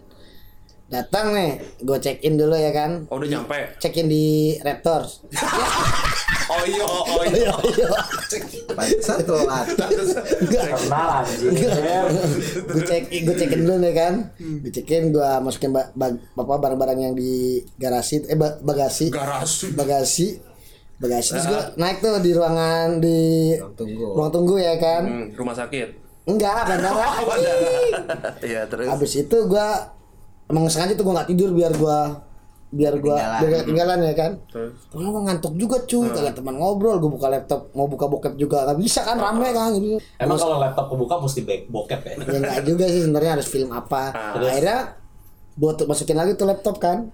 Datang 0.91 1.25
nih 1.33 1.51
gue 1.81 1.98
check 1.98 2.21
in 2.21 2.38
dulu 2.38 2.53
ya 2.53 2.69
kan? 2.69 3.10
Oh 3.10 3.17
udah 3.17 3.27
nyampe. 3.27 3.79
check 3.81 3.95
in 3.98 4.05
di 4.05 4.53
Raptors 4.60 5.24
Oh 6.51 6.63
iya, 6.63 6.84
oh 6.84 7.24
iya. 7.24 7.51
pantesan 8.70 9.20
telat 9.22 9.65
Kenal 9.72 11.08
anjing. 11.22 11.51
gue 12.65 12.84
check 12.84 13.05
in 13.10 13.22
gue 13.24 13.36
check 13.36 13.50
in 13.50 13.62
dulu 13.62 13.75
nih 13.77 13.93
kan 13.93 14.13
gue 14.38 14.67
check 14.70 14.88
in 14.89 15.10
gue 15.10 15.29
masukin 15.39 15.72
ba 15.72 15.88
ba- 15.91 16.12
apa 16.34 16.53
barang-barang 16.58 17.00
yang 17.01 17.13
di 17.13 17.31
garasi 17.75 18.24
eh 18.25 18.36
ba- 18.36 18.60
bagasi 18.60 19.08
Garasi. 19.10 19.72
bagasi 19.72 20.27
bagasi 20.98 21.29
terus 21.31 21.48
gue 21.48 21.62
naik 21.77 21.98
tuh 22.00 22.20
di 22.20 22.31
ruangan 22.31 23.00
di 23.00 23.20
Ruang 23.55 23.74
tunggu. 23.74 24.05
ruang 24.13 24.31
tunggu 24.31 24.55
ya 24.58 24.75
kan 24.75 25.03
Hmm, 25.03 25.25
rumah 25.34 25.55
sakit. 25.55 25.88
enggak 26.24 26.62
bandara 26.63 27.08
Iya 28.43 28.62
terus. 28.65 28.86
habis 28.86 29.12
itu 29.15 29.38
gue 29.41 29.67
emang 30.46 30.67
sengaja 30.67 30.93
tuh 30.93 31.03
gue 31.03 31.15
nggak 31.15 31.29
tidur 31.29 31.50
biar 31.51 31.72
gue 31.72 32.00
biar 32.71 32.93
gue 33.03 33.11
Ketinggalan. 33.11 33.39
biar 33.43 33.49
gak 33.51 33.61
ketinggalan 33.67 33.97
ya 33.99 34.13
kan? 34.15 34.31
Terus? 34.47 34.71
Karena 34.87 35.07
emang 35.11 35.25
ngantuk 35.27 35.53
juga 35.59 35.77
cuy. 35.83 36.07
Kalian 36.07 36.35
teman 36.39 36.55
ngobrol 36.55 36.95
gue 37.03 37.11
buka 37.11 37.27
laptop 37.27 37.61
mau 37.75 37.87
buka 37.91 38.05
bokep 38.07 38.33
juga. 38.39 38.63
Nggak 38.63 38.79
bisa 38.79 38.99
kan 39.03 39.17
rame 39.19 39.47
kan 39.51 39.75
gitu. 39.75 39.99
Emang 40.15 40.39
kalau 40.39 40.57
laptop 40.57 40.85
kebuka 40.87 41.15
mesti 41.19 41.41
back 41.43 41.61
bokep 41.67 42.01
ya. 42.07 42.13
ya 42.15 42.37
enggak 42.39 42.59
juga 42.63 42.85
sih 42.87 43.01
sebenarnya 43.03 43.31
harus 43.35 43.47
film 43.51 43.69
apa. 43.75 44.03
Akhirnya 44.39 44.79
buat 45.59 45.83
masukin 45.83 46.15
lagi 46.15 46.31
tuh 46.39 46.47
laptop 46.47 46.79
kan. 46.79 47.11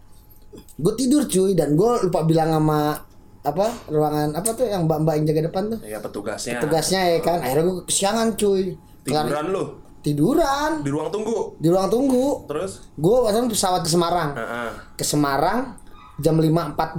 Gue 0.77 0.93
tidur 0.93 1.25
cuy 1.25 1.57
dan 1.57 1.73
gue 1.73 1.91
lupa 2.05 2.21
bilang 2.21 2.53
sama 2.53 3.01
apa 3.47 3.71
ruangan 3.87 4.35
apa 4.35 4.49
tuh 4.59 4.67
yang 4.67 4.85
mbak 4.85 5.07
mbak 5.07 5.13
yang 5.17 5.25
jaga 5.33 5.41
depan 5.49 5.63
tuh? 5.73 5.79
Ya 5.81 5.97
petugasnya. 5.97 6.61
tugasnya 6.61 7.01
ya 7.17 7.19
kan. 7.25 7.41
Akhirnya 7.41 7.63
gue 7.65 7.77
kesiangan 7.89 8.37
cuy. 8.37 8.77
Tiduran 9.01 9.49
lu 9.49 9.86
tiduran 9.99 10.81
di 10.81 10.89
ruang 10.89 11.09
tunggu. 11.09 11.57
di 11.57 11.67
ruang 11.67 11.87
tunggu 11.87 12.45
Terus? 12.45 12.85
gue 12.93 13.15
waktu 13.19 13.37
itu 13.39 13.51
pesawat 13.51 13.81
ke 13.81 13.89
Semarang 13.89 14.31
Heeh. 14.33 14.69
ke 14.93 15.03
Semarang 15.03 15.75
jam 16.17 16.33
5.14 16.33 16.97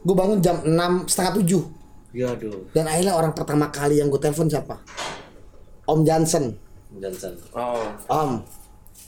gue 0.00 0.14
bangun 0.14 0.38
jam 0.38 0.56
6 0.58 0.68
setengah 1.06 1.32
7 1.38 2.16
Ya 2.16 2.32
aduh. 2.32 2.64
dan 2.72 2.84
akhirnya 2.84 3.12
orang 3.12 3.32
pertama 3.32 3.68
kali 3.68 3.98
yang 3.98 4.08
gue 4.08 4.18
telepon 4.18 4.46
siapa 4.46 4.80
Om 5.84 6.02
Johnson 6.02 6.52
Johnson. 6.90 7.36
Oh. 7.52 7.84
Om 8.06 8.40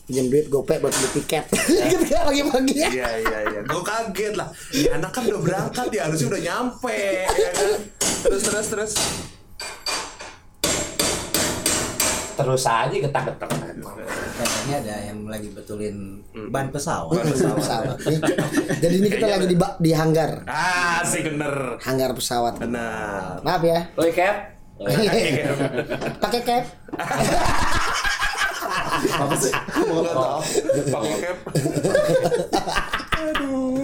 pinjam 0.03 0.27
duit 0.27 0.47
gopek 0.47 0.77
buat 0.77 0.91
beli 0.91 1.09
tiket 1.15 1.45
gitu 1.91 2.05
kan 2.05 2.25
pagi-pagi 2.25 2.73
ya 2.75 2.89
Iya 2.89 3.09
iya 3.17 3.37
iya. 3.47 3.59
Gue 3.63 3.81
kaget 3.81 4.33
lah. 4.35 4.49
Ya 4.69 4.89
anak 4.93 5.11
kan 5.11 5.23
udah 5.23 5.39
berangkat 5.39 5.87
ya 5.89 6.01
harusnya 6.03 6.27
udah 6.29 6.41
nyampe 6.41 6.91
ya 6.91 7.49
kan. 7.49 7.69
Terus 8.21 8.41
terus 8.43 8.67
terus. 8.67 8.91
Terus 12.41 12.65
aja 12.65 12.89
getak-getak. 12.91 13.49
katanya 14.33 14.75
ada 14.79 14.95
yang 15.05 15.19
lagi 15.25 15.49
betulin 15.49 16.17
ban 16.49 16.67
pesawat 16.67 17.13
pesawat 17.23 17.97
jadi 18.75 18.95
ini 18.95 19.07
kita 19.07 19.25
lagi 19.27 19.45
di 19.45 19.57
di 19.57 19.91
hanggar 19.91 20.41
Ah 20.45 21.01
sih 21.03 21.21
bener. 21.21 21.77
hanggar 21.79 22.09
pesawat 22.11 22.57
Benar. 22.57 23.37
maaf 23.41 23.61
ya 23.61 23.85
cap. 24.11 24.37
pakai 26.17 26.41
cap 26.41 26.65
Apa 29.01 29.33
sih? 29.35 29.49
Mau 29.83 29.97
nggak 29.99 30.13
tahu. 30.13 30.39
Pakai 30.91 31.15
cap. 31.17 31.37
Aduh. 33.21 33.77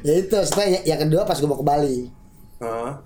ya 0.00 0.12
itu 0.18 0.36
setelah 0.42 0.66
ya- 0.70 0.84
yang 0.86 1.00
kedua 1.00 1.22
pas 1.24 1.36
gue 1.36 1.44
mau 1.44 1.56
ke 1.56 1.64
Bali 1.64 2.08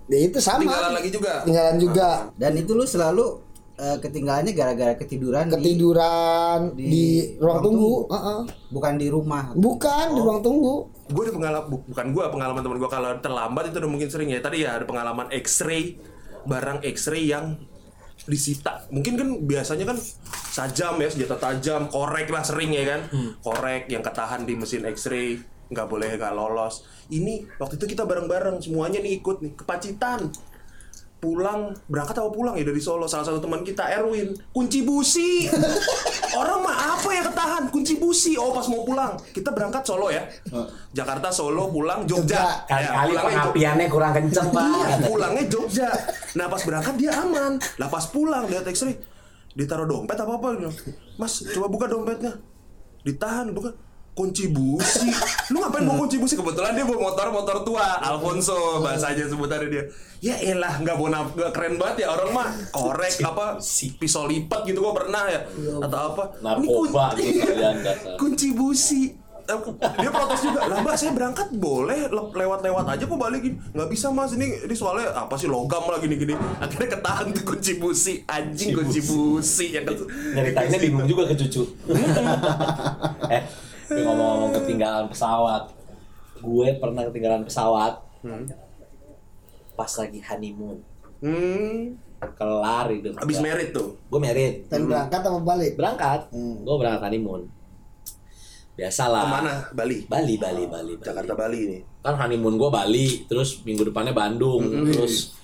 ya 0.06 0.18
itu 0.20 0.38
sama 0.38 0.62
Tinggalan 0.62 0.92
lagi 0.94 1.10
juga. 1.10 1.32
tinggalan 1.42 1.76
juga 1.76 2.08
dan 2.36 2.52
itu 2.54 2.70
lu 2.72 2.84
selalu 2.84 3.42
eh, 3.78 3.96
ketinggalannya 4.02 4.52
gara-gara 4.52 4.94
ketiduran 4.98 5.46
di, 5.48 5.52
ketiduran 5.54 6.58
di, 6.74 6.84
di 6.90 7.06
ruang 7.38 7.40
ruang 7.40 7.58
tunggu. 7.62 7.90
tunggu. 7.94 8.14
Heeh. 8.14 8.40
bukan 8.74 8.92
di 8.98 9.06
rumah. 9.08 9.44
Bukan 9.54 10.06
di 10.12 10.20
ruang 10.20 10.40
tunggu. 10.42 10.74
Gue 11.08 11.22
ada 11.24 11.32
pengalaman 11.32 11.66
bukan 11.86 12.06
gue 12.12 12.24
pengalaman 12.28 12.60
teman 12.60 12.78
gue 12.82 12.90
kalau 12.90 13.10
terlambat 13.22 13.64
itu 13.72 13.76
udah 13.80 13.90
mungkin 13.90 14.08
sering 14.10 14.28
ya. 14.34 14.42
Tadi 14.42 14.66
ya 14.66 14.76
ada 14.76 14.84
pengalaman 14.84 15.30
X-ray 15.32 15.96
barang 16.44 16.84
X-ray 16.84 17.30
yang 17.30 17.56
disita. 18.28 18.84
Mungkin 18.92 19.14
kan 19.16 19.28
biasanya 19.46 19.88
kan 19.88 19.98
sajam 20.52 21.00
ya 21.00 21.08
senjata 21.08 21.38
tajam 21.38 21.88
korek 21.88 22.28
lah 22.28 22.44
sering 22.44 22.74
ya 22.74 22.84
kan. 22.84 23.00
Korek 23.40 23.88
yang 23.88 24.02
ketahan 24.04 24.44
di 24.44 24.58
mesin 24.58 24.84
X-ray 24.84 25.38
nggak 25.68 25.86
boleh 25.88 26.18
nggak 26.18 26.34
lolos. 26.34 26.84
Ini 27.08 27.56
waktu 27.56 27.80
itu 27.80 27.96
kita 27.96 28.04
bareng-bareng 28.04 28.60
semuanya 28.60 29.00
nih 29.00 29.22
ikut 29.22 29.40
nih. 29.40 29.52
Ke 29.56 29.64
Pacitan 29.64 30.28
pulang 31.18 31.74
berangkat 31.84 32.14
apa 32.14 32.30
pulang 32.30 32.54
ya 32.54 32.62
dari 32.62 32.78
Solo 32.78 33.04
salah 33.04 33.26
satu 33.26 33.38
teman 33.38 33.60
kita 33.60 33.82
Erwin 33.90 34.38
kunci 34.48 34.82
busi 34.82 35.50
orang 36.38 36.62
mah 36.62 36.76
apa 36.94 37.08
ya 37.10 37.22
ketahan 37.24 37.62
kunci 37.68 37.98
busi 37.98 38.38
oh 38.38 38.50
pas 38.50 38.62
mau 38.66 38.86
pulang 38.86 39.18
kita 39.28 39.50
berangkat 39.50 39.82
Solo 39.82 40.08
ya 40.08 40.22
Jakarta 40.90 41.28
Solo 41.28 41.66
pulang 41.68 42.06
Jogja 42.06 42.28
Jogja. 42.28 42.44
Kali-kali 42.64 43.08
Ya, 43.08 43.14
Jog- 43.14 43.26
pengapiannya 43.26 43.86
kurang 43.88 44.12
kenceng 44.12 44.48
pak. 44.48 44.62
Iya, 44.62 44.86
pulangnya 45.02 45.44
Jogja. 45.46 45.88
Nah 46.34 46.46
pas 46.46 46.60
berangkat 46.60 46.94
dia 46.94 47.12
aman. 47.14 47.56
Lah 47.76 47.88
pas 47.88 48.04
pulang 48.04 48.44
dia 48.44 48.60
X-ray 48.60 48.94
ditaruh 49.54 49.86
dompet 49.86 50.14
apa 50.14 50.32
apa. 50.34 50.48
Mas 51.16 51.32
coba 51.48 51.66
buka 51.66 51.86
dompetnya. 51.88 52.36
Ditahan 53.02 53.50
buka 53.50 53.72
kunci 54.18 54.50
busi. 54.50 55.06
Lu 55.54 55.62
ngapain 55.62 55.86
bawa 55.86 56.02
kunci 56.02 56.18
busi? 56.18 56.34
Kebetulan 56.34 56.74
dia 56.74 56.82
bawa 56.82 56.98
motor 57.06 57.30
motor 57.30 57.56
tua, 57.62 58.02
Alfonso. 58.02 58.82
Bahasanya 58.82 59.30
sebutannya 59.30 59.70
dia. 59.70 59.84
Ya 60.18 60.34
elah 60.42 60.82
nggak 60.82 60.98
mau 60.98 61.06
nggak 61.06 61.54
keren 61.54 61.78
banget 61.78 62.02
ya 62.02 62.10
orang 62.10 62.34
mah. 62.34 62.48
Korek 62.74 63.22
apa 63.22 63.62
pisau 63.94 64.26
lipat 64.26 64.66
gitu 64.66 64.82
gua 64.82 64.98
pernah 64.98 65.30
ya. 65.30 65.46
Atau 65.78 66.00
apa. 66.10 66.22
Narkoba 66.42 67.14
kun- 67.14 67.22
gitu 67.22 67.46
kunci 68.18 68.48
busi. 68.50 69.02
Dia 69.78 70.12
protes 70.12 70.44
juga. 70.44 70.60
Lah 70.68 70.84
mbak 70.84 70.92
saya 70.92 71.16
berangkat 71.16 71.48
boleh 71.56 72.12
le- 72.12 72.32
lewat-lewat 72.36 72.84
aja 72.84 73.00
kok 73.08 73.16
balikin. 73.16 73.56
Nggak 73.72 73.88
bisa 73.88 74.12
mas. 74.12 74.36
Ini 74.36 74.68
ini 74.68 74.74
soalnya 74.76 75.14
apa 75.16 75.40
sih 75.40 75.48
logam 75.48 75.88
lah 75.88 75.96
gini-gini. 76.02 76.36
Akhirnya 76.60 76.98
ketahan 76.98 77.32
tuh 77.32 77.54
kunci 77.54 77.80
busi. 77.80 78.20
Anjing 78.28 78.76
kunci 78.76 79.00
busi. 79.00 79.72
yang 79.72 79.88
Nyeritainnya 80.36 80.76
bingung 80.76 81.08
juga 81.08 81.32
ke 81.32 81.38
cucu. 81.40 81.64
eh, 83.32 83.40
ini 83.88 84.00
ngomong-ngomong 84.02 84.50
ketinggalan 84.54 85.06
pesawat. 85.08 85.72
Gue 86.38 86.68
pernah 86.76 87.02
ketinggalan 87.06 87.42
pesawat. 87.42 87.98
Pas 89.72 89.92
lagi 89.94 90.18
honeymoon. 90.20 90.78
hmm 91.18 91.94
Kelar 92.18 92.90
itu. 92.90 93.14
abis 93.14 93.38
merit 93.38 93.70
tuh 93.70 93.94
Gue 94.10 94.18
merit. 94.18 94.66
dan 94.66 94.82
berangkat 94.84 95.22
apa 95.22 95.38
balik 95.38 95.72
Berangkat. 95.74 96.26
Gue 96.34 96.76
berangkat 96.76 97.06
honeymoon. 97.06 97.46
Biasalah. 98.74 99.22
ke 99.22 99.30
mana 99.32 99.54
Bali 99.72 99.96
Bali, 100.04 100.34
Bali, 100.34 100.64
Bali, 100.66 100.92
Bali. 100.94 101.02
Jakarta 101.02 101.34
Bali 101.34 101.60
nih 101.68 101.80
Kan 101.98 102.14
honeymoon 102.14 102.54
gue 102.54 102.70
Bali, 102.70 103.06
terus 103.26 103.62
minggu 103.62 103.86
depannya 103.86 104.10
Bandung, 104.10 104.62
terus 104.90 105.37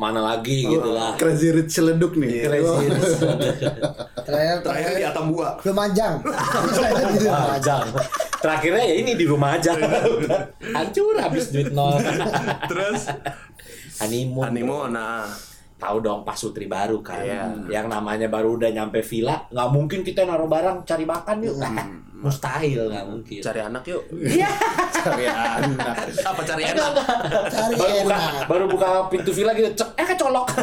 ke 0.00 0.08
mana 0.08 0.20
lagi 0.24 0.64
gitu 0.64 0.88
lah. 0.96 1.12
Crazy 1.20 1.52
Rich 1.52 1.76
Celeduk 1.76 2.16
nih. 2.16 2.48
Crazy. 2.48 2.88
terakhir 4.26 4.56
terakhir 4.64 4.92
di 4.96 5.04
Atambua 5.04 5.60
Lumajang 5.60 6.24
Di 6.24 7.20
rumah 7.28 7.60
aja. 7.60 7.76
Terakhirnya 8.40 8.84
ya 8.88 8.94
ini 8.96 9.12
di 9.12 9.28
rumah 9.28 9.60
aja. 9.60 9.76
Hancur 10.76 11.20
habis 11.20 11.52
duit 11.52 11.68
nol. 11.76 12.00
terus 12.64 13.12
honeymoon. 14.00 14.48
honeymoon 14.48 14.96
nah 14.96 15.28
tahu 15.80 16.04
dong 16.04 16.20
pas 16.22 16.36
Sutri 16.36 16.68
baru 16.68 17.00
kan. 17.00 17.24
Iya. 17.24 17.80
Yang 17.80 17.86
namanya 17.88 18.28
baru 18.28 18.60
udah 18.60 18.68
nyampe 18.68 19.00
villa, 19.00 19.48
nggak 19.48 19.68
mungkin 19.72 20.04
kita 20.04 20.28
naruh 20.28 20.46
barang 20.46 20.84
cari 20.84 21.08
makan 21.08 21.36
yuk. 21.40 21.56
Mustahil 22.20 22.92
nggak 22.92 23.06
mungkin. 23.08 23.40
Cari 23.40 23.60
anak 23.64 23.82
yuk. 23.88 24.04
Iya. 24.12 24.52
Cari 25.00 25.24
anak. 25.24 25.96
Apa 26.20 26.40
cari 26.44 26.62
anak? 26.68 26.92
Cari 27.48 27.72
baru 27.72 27.96
buka, 28.04 28.12
enak. 28.12 28.44
baru 28.44 28.64
buka 28.68 28.88
pintu 29.08 29.32
villa 29.32 29.56
gitu, 29.56 29.72
cek, 29.72 29.96
eh 29.96 30.06
kecolok. 30.12 30.46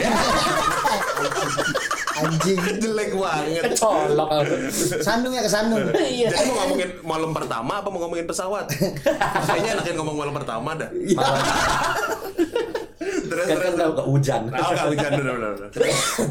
Anjing. 2.17 2.57
Jelek 2.77 3.13
banget. 3.17 3.73
kecolok. 3.73 4.29
Sandung 5.01 5.33
ya 5.33 5.41
ke 5.41 5.49
sandung. 5.49 5.81
Iya. 5.97 6.29
Jadi 6.29 6.45
mau 6.45 6.55
ngomongin 6.61 6.89
malam 7.01 7.31
pertama 7.33 7.81
apa 7.81 7.87
mau 7.89 7.99
ngomongin 8.05 8.29
pesawat? 8.29 8.69
Kayaknya 9.49 9.81
enakin 9.81 9.95
ngomong 9.97 10.15
malam 10.21 10.33
pertama 10.37 10.77
dah. 10.77 10.89
Terus 13.27 13.45
Kan 13.45 13.57
kan 13.57 13.73
terus. 13.73 13.91
udah 13.91 14.05
hujan. 14.05 14.41
Oh, 14.45 14.69
nggak 14.69 14.87
hujan 14.89 15.11
bener. 15.13 15.35
bener. 15.37 15.69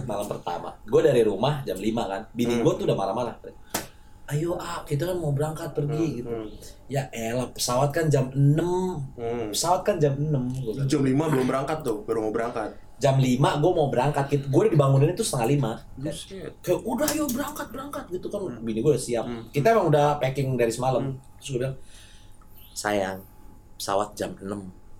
malam 0.05 0.27
pertama 0.27 0.69
gue 0.83 1.01
dari 1.01 1.23
rumah 1.23 1.61
jam 1.63 1.77
5 1.77 1.85
kan 2.05 2.23
bini 2.33 2.55
gue 2.57 2.73
tuh 2.73 2.85
udah 2.85 2.95
marah-marah 2.95 3.37
ayo 4.27 4.57
ah 4.57 4.83
kita 4.83 5.07
kan 5.07 5.17
mau 5.17 5.31
berangkat 5.31 5.71
pergi 5.71 6.19
gitu 6.19 6.27
ya 6.89 7.07
elah 7.09 7.47
pesawat 7.49 7.91
kan 7.91 8.07
jam 8.07 8.27
6 8.27 8.59
Hmm. 9.15 9.49
pesawat 9.49 9.81
kan 9.83 9.97
jam 9.97 10.13
6 10.13 10.35
Gua 10.57 10.73
bilang. 10.75 10.87
Jam 10.87 11.01
5 11.01 11.31
belum 11.31 11.47
berangkat 11.47 11.79
tuh, 11.81 12.03
baru 12.03 12.19
mau 12.21 12.33
berangkat. 12.33 12.71
jam 12.97 13.15
5 13.15 13.29
gue 13.55 13.73
mau 13.73 13.87
berangkat 13.87 14.25
gitu 14.27 14.45
gue 14.49 14.63
dibangunin 14.69 15.13
itu 15.13 15.21
setengah 15.21 15.49
lima 15.49 15.73
Buset. 15.95 16.49
kayak 16.59 16.81
udah 16.81 17.07
ayo 17.07 17.29
berangkat 17.29 17.69
berangkat 17.69 18.05
gitu 18.09 18.27
kan 18.27 18.41
bini 18.59 18.81
gue 18.81 18.89
udah 18.89 19.05
siap 19.05 19.25
kita 19.53 19.67
emang 19.71 19.87
udah 19.87 20.17
packing 20.17 20.57
dari 20.57 20.71
semalam 20.71 21.05
terus 21.37 21.49
gue 21.51 21.61
bilang 21.61 21.77
sayang 22.73 23.21
pesawat 23.77 24.11
jam 24.13 24.33
6 24.35 24.49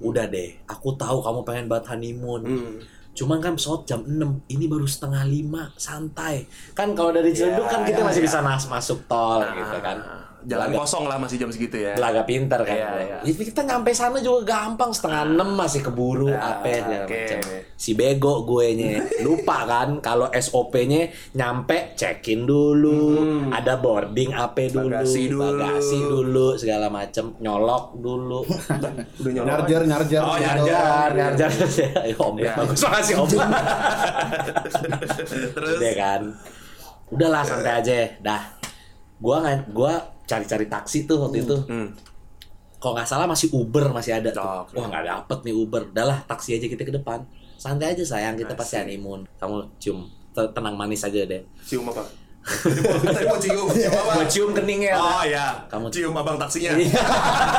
udah 0.01 0.29
deh 0.29 0.61
aku 0.69 0.93
tahu 0.95 1.25
kamu 1.25 1.41
pengen 1.47 1.67
banget 1.71 1.87
honeymoon 1.95 2.43
Hmm. 2.45 2.77
Cuman 3.17 3.41
kan 3.41 3.57
pesawat 3.57 3.89
jam 3.89 4.05
6, 4.05 4.45
ini 4.53 4.69
baru 4.69 4.85
setengah 4.85 5.25
lima, 5.25 5.73
santai. 5.81 6.45
Kan 6.77 6.93
kalau 6.93 7.17
dari 7.17 7.33
Ciledug 7.33 7.65
kan 7.65 7.81
kita 7.89 8.05
masih 8.05 8.21
bisa 8.21 8.45
nas 8.45 8.69
masuk 8.69 9.09
tol 9.09 9.41
gitu 9.41 9.81
kan. 9.81 9.97
Jalan 10.47 10.71
Belaga- 10.71 10.79
kosong 10.81 11.05
lah 11.05 11.19
masih 11.19 11.37
jam 11.37 11.51
segitu 11.51 11.75
ya. 11.77 11.93
Belaga 11.93 12.23
pinter 12.23 12.63
kan. 12.63 12.71
Iya, 12.71 12.91
iya. 13.01 13.17
Jadi 13.21 13.43
kita 13.45 13.61
nyampe 13.63 13.91
sana 13.91 14.19
juga 14.19 14.47
gampang, 14.47 14.89
setengah 14.89 15.27
enam 15.27 15.53
masih 15.53 15.83
keburu 15.83 16.31
Ah, 16.31 16.55
apa 16.57 16.71
segala 16.71 17.03
oke. 17.03 17.19
macam. 17.19 17.39
Si 17.75 17.91
bego 17.93 18.35
gue 18.45 18.67
nya 18.73 18.91
lupa 19.21 19.67
kan 19.67 19.99
kalau 19.99 20.31
SOP-nya 20.31 21.11
nyampe 21.33 21.93
check-in 21.93 22.47
dulu, 22.47 23.19
ada 23.51 23.75
boarding 23.77 24.31
apa 24.31 24.65
dulu, 24.65 24.87
Hmm. 24.87 25.03
Bagasi 25.03 25.23
dulu. 25.27 25.43
bagasi 25.43 25.99
dulu, 25.99 26.47
segala 26.55 26.87
macam, 26.89 27.35
nyolok 27.37 27.85
dulu. 27.97 28.41
Udah. 29.21 29.43
Nyarjar, 29.43 29.83
nyarjar. 29.83 30.23
Oh, 30.23 30.39
Nyarjar, 30.39 31.09
nyarjar. 31.11 31.51
Ya, 32.07 32.15
om, 32.17 32.39
Ya. 32.39 32.55
bagus 32.55 32.81
banget 32.81 33.03
sih 33.05 33.15
om. 33.15 33.27
Terus 35.53 35.75
Udah 35.77 35.93
kan. 35.93 36.21
Udahlah 37.09 37.43
santai 37.43 37.73
aja. 37.77 37.95
Dah. 38.21 38.43
Gua 39.17 39.41
nggak 39.41 39.73
gua 39.73 39.95
cari-cari 40.27 40.67
taksi 40.67 41.07
tuh 41.07 41.23
waktu 41.23 41.43
itu. 41.43 41.57
Hmm. 41.67 41.95
Kalau 42.77 42.93
nggak 42.93 43.09
salah 43.09 43.25
masih 43.25 43.49
Uber 43.51 43.89
masih 43.89 44.19
ada 44.19 44.29
tuh. 44.29 44.43
Oh, 44.43 44.63
oke. 44.63 44.77
Wah 44.77 44.87
nggak 44.87 45.05
dapet 45.07 45.39
nih 45.43 45.55
Uber. 45.55 45.83
Udahlah 45.89 46.19
taksi 46.27 46.59
aja 46.59 46.67
kita 46.67 46.83
ke 46.83 46.93
depan. 46.93 47.25
Santai 47.57 47.97
aja 47.97 48.05
sayang 48.05 48.37
kita 48.37 48.53
pasti 48.53 48.77
honeymoon. 48.77 49.25
Kamu 49.39 49.81
cium 49.81 50.05
Te- 50.31 50.53
tenang 50.53 50.77
manis 50.77 51.01
aja 51.01 51.25
deh. 51.25 51.41
cium 51.65 51.89
apa? 51.89 52.05
Tadi 52.47 52.79
mau, 52.79 52.95
mau 53.33 53.39
cium, 53.41 53.67
cium 53.67 53.91
apa? 53.91 54.13
Gua 54.13 54.27
cium 54.29 54.51
keningnya. 54.53 54.95
Oh 54.95 55.25
ya, 55.25 55.57
Kamu- 55.67 55.89
cium 55.89 56.13
abang 56.13 56.37
taksinya. 56.37 56.77
Iya. 56.77 57.03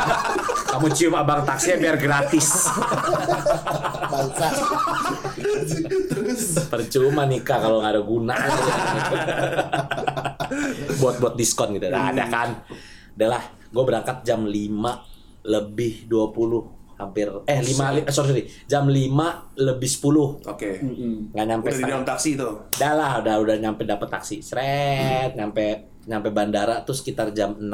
Kamu 0.72 0.88
cium 0.94 1.12
abang 1.12 1.42
taksinya 1.44 1.76
biar 1.82 1.98
gratis. 1.98 2.70
Bangsa. 4.14 4.48
Percuma 6.70 7.26
nikah 7.26 7.58
kalau 7.58 7.82
nggak 7.82 7.94
ada 7.98 8.02
gunanya. 8.02 8.64
buat 11.02 11.16
buat 11.18 11.34
diskon 11.34 11.74
gitu. 11.74 11.88
Nah, 11.88 12.10
ada 12.10 12.26
kan. 12.26 12.50
Udah 13.14 13.30
lah, 13.30 13.44
gue 13.68 13.84
berangkat 13.84 14.22
jam 14.22 14.44
5 14.44 14.54
lebih 15.44 16.06
20 16.06 16.76
hampir 16.98 17.30
eh 17.46 17.62
5 17.62 17.70
li- 17.94 18.02
eh, 18.02 18.10
sorry, 18.10 18.28
sorry 18.28 18.44
jam 18.66 18.84
5 18.84 19.06
lebih 19.56 19.86
10 19.86 20.42
Oke. 20.44 20.82
nggak 21.30 21.46
nyampe 21.46 21.68
Udah 21.68 21.78
di 21.78 21.84
dalam 21.86 22.02
taksi 22.04 22.30
tuh. 22.34 22.58
udah 22.74 22.92
lah 22.92 23.12
udah 23.22 23.36
udah 23.38 23.56
nyampe 23.56 23.86
dapet 23.86 24.10
taksi 24.10 24.42
seret 24.42 25.32
nyampe 25.32 25.78
nyampe 26.04 26.30
bandara 26.32 26.82
tuh 26.82 26.92
sekitar 26.92 27.30
jam 27.32 27.54
6 27.54 27.70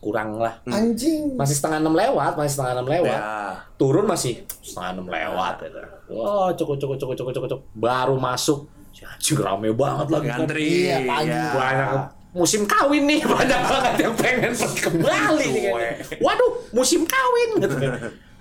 kurang 0.00 0.36
lah 0.36 0.58
Anjing. 0.66 1.32
masih 1.32 1.54
setengah 1.54 1.78
enam 1.78 1.94
lewat 1.94 2.34
masih 2.34 2.52
setengah 2.52 2.72
enam 2.74 2.88
lewat 2.90 3.14
Ya. 3.14 3.56
turun 3.74 4.04
masih 4.04 4.32
setengah 4.58 4.90
enam 4.92 5.06
lewat 5.06 5.54
gitu. 5.62 5.80
Wah, 6.10 6.50
cukup 6.52 6.76
cukup 6.76 6.96
cukup 6.98 7.14
cukup 7.14 7.32
cukup 7.32 7.48
cukup. 7.48 7.62
Baru 7.72 8.18
masuk. 8.18 8.68
Anjir 9.02 9.38
rame 9.42 9.70
banget 9.74 10.06
lagi. 10.14 10.28
kan. 10.30 10.38
Ngantri. 10.46 10.68
Iya, 10.86 10.98
pagi. 11.02 11.30
ya. 11.34 11.44
Banyak 11.50 11.88
musim 12.34 12.66
kawin 12.66 13.06
nih 13.06 13.22
banyak 13.38 13.60
banget 13.62 13.94
yang 14.02 14.14
pengen 14.18 14.52
pergi 14.58 14.80
ke 14.82 14.90
Bali 14.98 15.46
nih 15.54 15.62
kayaknya. 15.70 16.18
Waduh, 16.18 16.52
musim 16.74 17.06
kawin 17.06 17.48
gitu. 17.62 17.76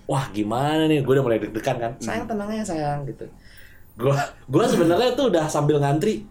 Wah, 0.09 0.25
gimana 0.33 0.89
nih? 0.89 1.05
Gue 1.05 1.13
udah 1.15 1.23
mulai 1.23 1.39
deg-degan 1.39 1.77
kan. 1.79 1.91
Sayang 2.01 2.25
tenang 2.27 2.49
aja 2.51 2.73
sayang 2.75 3.05
gitu. 3.07 3.23
Gua 3.93 4.17
gua 4.49 4.65
sebenarnya 4.65 5.13
tuh 5.13 5.29
udah 5.29 5.45
sambil 5.45 5.77
ngantri. 5.77 6.25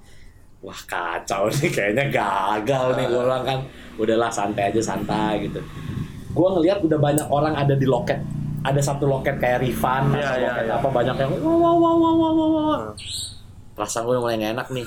Wah, 0.63 0.77
kacau 0.87 1.47
nih 1.51 1.71
kayaknya 1.71 2.11
gagal 2.11 2.99
nih 2.99 3.07
gue 3.07 3.23
bilang 3.23 3.47
kan. 3.47 3.59
Udahlah 3.97 4.31
santai 4.35 4.75
aja 4.75 4.83
santai 4.83 5.47
gitu. 5.47 5.63
Gua 6.35 6.59
ngelihat 6.59 6.83
udah 6.83 6.99
banyak 6.99 7.27
orang 7.31 7.55
ada 7.55 7.79
di 7.79 7.87
loket. 7.87 8.19
Ada 8.63 8.79
satu 8.79 9.11
loket 9.11 9.39
kayak 9.43 9.63
Rifan 9.63 10.15
atau 10.15 10.39
iya, 10.39 10.51
loket 10.55 10.65
iya. 10.71 10.75
apa 10.79 10.89
banyak 10.91 11.17
yang 11.19 11.31
wah 11.35 11.55
wah 11.59 11.75
wah 11.75 11.95
wah 11.99 12.13
wah 12.15 12.31
wah, 12.31 12.49
wah. 12.63 12.81
Perasaan 13.73 14.05
gue 14.05 14.17
mulai 14.21 14.37
gak 14.37 14.53
enak 14.57 14.69
nih. 14.73 14.87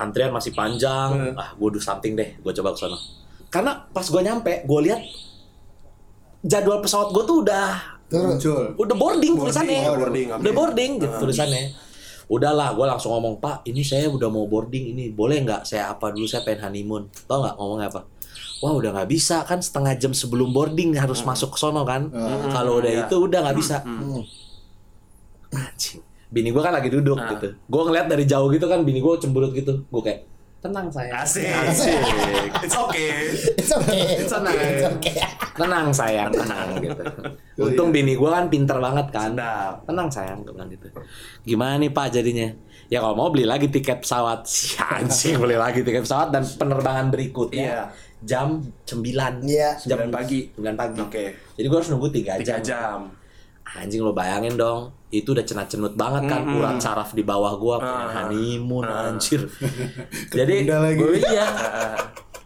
Antrian 0.00 0.32
masih 0.32 0.56
panjang. 0.56 1.36
Hmm. 1.36 1.40
Ah, 1.40 1.52
gue 1.52 1.68
do 1.68 1.80
something 1.80 2.16
deh. 2.16 2.36
Gue 2.40 2.52
coba 2.56 2.72
ke 2.72 2.80
sana. 2.80 2.96
Karena 3.50 3.84
pas 3.90 4.06
gue 4.06 4.20
nyampe, 4.22 4.64
gue 4.64 4.80
lihat 4.86 5.02
jadwal 6.40 6.80
pesawat 6.80 7.12
gue 7.12 7.24
tuh 7.26 7.36
udah 7.44 7.98
Muncul. 8.10 8.74
udah 8.78 8.96
boarding, 8.96 9.34
Boarding, 9.34 9.34
tulisannya. 9.38 9.80
oh, 9.90 9.96
boarding, 9.98 10.28
oke. 10.34 10.40
Udah 10.40 10.52
boarding 10.54 10.90
gitu 11.02 11.14
tulisannya. 11.26 11.62
Udahlah, 12.30 12.78
gue 12.78 12.86
langsung 12.86 13.10
ngomong, 13.10 13.42
Pak, 13.42 13.66
ini 13.66 13.82
saya 13.82 14.06
udah 14.06 14.30
mau 14.30 14.46
boarding 14.46 14.94
ini, 14.94 15.10
boleh 15.10 15.42
nggak 15.42 15.66
saya 15.66 15.90
apa 15.90 16.14
dulu 16.14 16.30
saya 16.30 16.46
pengen 16.46 16.70
honeymoon, 16.70 17.10
tau 17.26 17.42
nggak 17.42 17.58
ngomongnya 17.58 17.90
apa? 17.90 18.00
Wah 18.62 18.72
udah 18.76 18.90
nggak 18.94 19.10
bisa 19.10 19.42
kan 19.42 19.58
setengah 19.58 19.98
jam 19.98 20.12
sebelum 20.14 20.54
boarding 20.54 20.94
harus 20.94 21.24
masuk 21.26 21.56
ke 21.56 21.58
sono 21.58 21.82
kan. 21.82 22.12
Kalau 22.54 22.78
udah 22.78 22.92
iya. 22.92 23.02
itu 23.08 23.16
udah 23.18 23.38
nggak 23.40 23.58
bisa. 23.58 23.82
Anjing. 25.50 26.02
Bini 26.30 26.48
gue 26.48 26.62
kan 26.62 26.70
lagi 26.70 26.88
duduk 26.88 27.18
gitu. 27.18 27.48
Gue 27.60 27.82
ngeliat 27.84 28.06
dari 28.06 28.24
jauh 28.24 28.46
gitu 28.48 28.64
kan, 28.64 28.80
bini 28.80 28.98
gue 28.98 29.12
cemberut 29.18 29.50
gitu. 29.50 29.82
Gue 29.86 30.00
kayak 30.00 30.20
tenang 30.60 30.86
sayang. 30.86 31.16
Asik. 31.18 31.48
Asik. 31.48 32.00
It's 32.60 32.76
okay. 32.76 33.10
It's 33.56 33.72
okay. 33.72 34.00
It's 34.20 34.30
okay. 34.30 34.62
It's 34.76 34.86
okay. 34.94 35.18
tenang 35.50 35.92
sayang 35.92 36.32
tenang 36.32 36.72
gitu 36.80 37.02
untung 37.60 37.92
bini 37.92 38.16
gue 38.16 38.24
kan 38.24 38.48
pinter 38.48 38.80
banget 38.80 39.12
kan 39.12 39.36
Sedap. 39.36 39.84
tenang 39.84 40.08
sayang 40.08 40.40
gue 40.40 40.56
bilang 40.56 40.72
gitu 40.72 40.88
gimana 41.44 41.76
nih 41.76 41.92
pak 41.92 42.06
jadinya 42.10 42.48
ya 42.88 43.04
kalau 43.04 43.12
mau 43.12 43.28
beli 43.28 43.44
lagi 43.44 43.68
tiket 43.68 44.00
pesawat 44.00 44.48
si 44.48 44.80
anjing 44.80 45.36
beli 45.36 45.60
lagi 45.60 45.84
tiket 45.84 46.08
pesawat 46.08 46.32
dan 46.32 46.48
penerbangan 46.48 47.12
berikutnya 47.12 47.60
Iya. 47.60 47.82
jam 48.22 48.48
9 48.88 49.04
Iya. 49.44 49.76
jam 49.84 49.98
9 50.00 50.08
pagi. 50.08 50.48
9 50.56 50.64
pagi 50.72 50.98
Oke. 51.02 51.24
jadi 51.60 51.66
gue 51.68 51.76
harus 51.76 51.90
nunggu 51.92 52.08
3 52.08 52.40
Tiga 52.40 52.56
jam. 52.56 52.60
jam. 52.64 52.98
Anjing 53.72 54.00
lo 54.00 54.10
bayangin 54.10 54.54
dong 54.54 54.90
itu 55.08 55.26
udah 55.28 55.42
cenat-cenut 55.42 55.94
banget 55.94 56.26
kan 56.26 56.42
urat 56.48 56.76
saraf 56.76 57.12
di 57.12 57.22
bawah 57.22 57.54
gua 57.54 57.76
pengen 57.78 57.94
Ah. 58.04 58.14
honeymoon 58.24 58.84
anjir 58.84 59.42
jadi 60.36 60.66
lagi. 60.66 60.96
gua 60.96 61.10
iya 61.24 61.46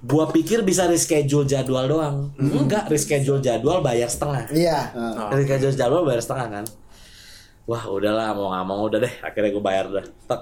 gua 0.01 0.25
pikir 0.27 0.61
bisa 0.61 0.85
reschedule 0.85 1.45
jadwal 1.45 1.85
doang 1.87 2.17
enggak 2.37 2.87
reschedule 2.87 3.39
jadwal 3.39 3.81
bayar 3.81 4.07
setengah 4.07 4.49
Iya. 4.49 4.79
Oh. 4.93 5.29
reschedule 5.31 5.73
jadwal 5.73 6.03
bayar 6.03 6.21
setengah 6.21 6.49
kan 6.53 6.65
wah 7.65 7.85
udahlah 7.87 8.33
mau 8.33 8.49
nggak 8.51 8.65
mau 8.67 8.81
udah 8.83 9.01
deh 9.01 9.15
akhirnya 9.21 9.51
gua 9.51 9.65
bayar 9.65 9.87
dah 9.91 10.07
Tek. 10.27 10.41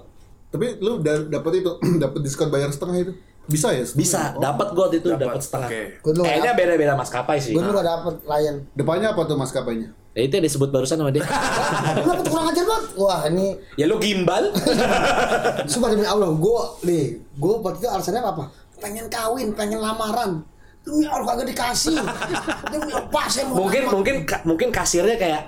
Tapi 0.53 0.67
lu 0.79 1.01
udah 1.01 1.33
dapat 1.33 1.65
itu, 1.65 1.71
dapat 2.03 2.21
diskon 2.21 2.53
bayar 2.53 2.69
setengah 2.69 2.97
itu. 3.01 3.13
Bisa 3.45 3.69
ya? 3.69 3.83
bisa 3.83 4.33
Oh. 4.33 4.41
dapat 4.41 4.71
gua 4.71 4.87
waktu 4.87 4.99
itu 4.99 5.09
Dapat, 5.09 5.23
dapat 5.25 5.41
setengah 5.41 5.69
oke. 5.69 5.83
Gue 5.99 6.13
dulu 6.13 6.25
kayaknya 6.25 6.53
beda-beda 6.53 6.93
maskapai 6.95 7.37
sih 7.37 7.53
Gue 7.53 7.61
dulu 7.61 7.75
gak 7.75 7.89
dapet 7.89 8.15
lion. 8.23 8.57
Depannya 8.73 9.09
apa 9.09 9.21
tuh 9.23 9.35
maskapainya? 9.35 9.89
ya, 10.13 10.23
itu 10.23 10.35
yang 10.35 10.45
disebut 10.45 10.69
barusan 10.69 10.97
sama 10.97 11.09
dia 11.09 11.25
Lu 11.97 12.07
dapet 12.07 12.27
kurang 12.27 12.47
ajar 12.49 12.63
banget. 12.63 12.85
Wah 12.95 13.21
ini 13.27 13.47
ya 13.75 13.85
lu 13.85 13.97
gimbal 13.97 14.53
Sumpah 15.71 15.89
demi 15.89 16.05
Allah, 16.05 16.29
gue 16.29 16.61
nih, 16.85 17.05
gue 17.33 17.53
waktu 17.57 17.79
itu 17.79 17.89
alasannya 17.89 18.21
apa? 18.21 18.45
Pengen 18.77 19.07
kawin, 19.09 19.49
pengen 19.53 19.79
lamaran. 19.79 20.43
Demi 20.81 21.03
Allah 21.05 21.27
kagak 21.29 21.47
dikasih. 21.49 21.95
Demi 22.73 22.91
apa 22.91 23.21
saya 23.27 23.47
mau 23.47 23.55
mungkin 23.61 23.83
mungkin 23.89 24.15
ka- 24.23 24.43
mungkin 24.43 24.69
kasirnya 24.69 25.15
kayak 25.15 25.43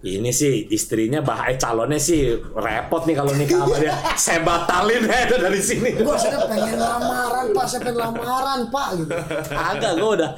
ini 0.00 0.30
sih 0.30 0.68
istrinya 0.68 1.18
bahaya 1.18 1.58
calonnya 1.58 1.98
sih 1.98 2.30
repot 2.54 3.02
nih 3.02 3.16
kalau 3.16 3.34
nikah 3.34 3.58
sama 3.60 3.76
dia. 3.76 3.94
Saya 4.16 4.40
batalin 4.40 5.02
ya 5.02 5.18
itu 5.26 5.36
dari 5.36 5.58
sini. 5.58 5.90
Gue 5.96 6.14
saya 6.14 6.38
pengen 6.44 6.78
lamaran 6.78 7.50
pak, 7.50 7.64
saya 7.66 7.80
pengen 7.82 7.98
lamaran 7.98 8.60
pak 8.68 8.88
gitu. 8.94 9.12
agak 9.50 9.92
gue 9.94 10.10
udah. 10.22 10.30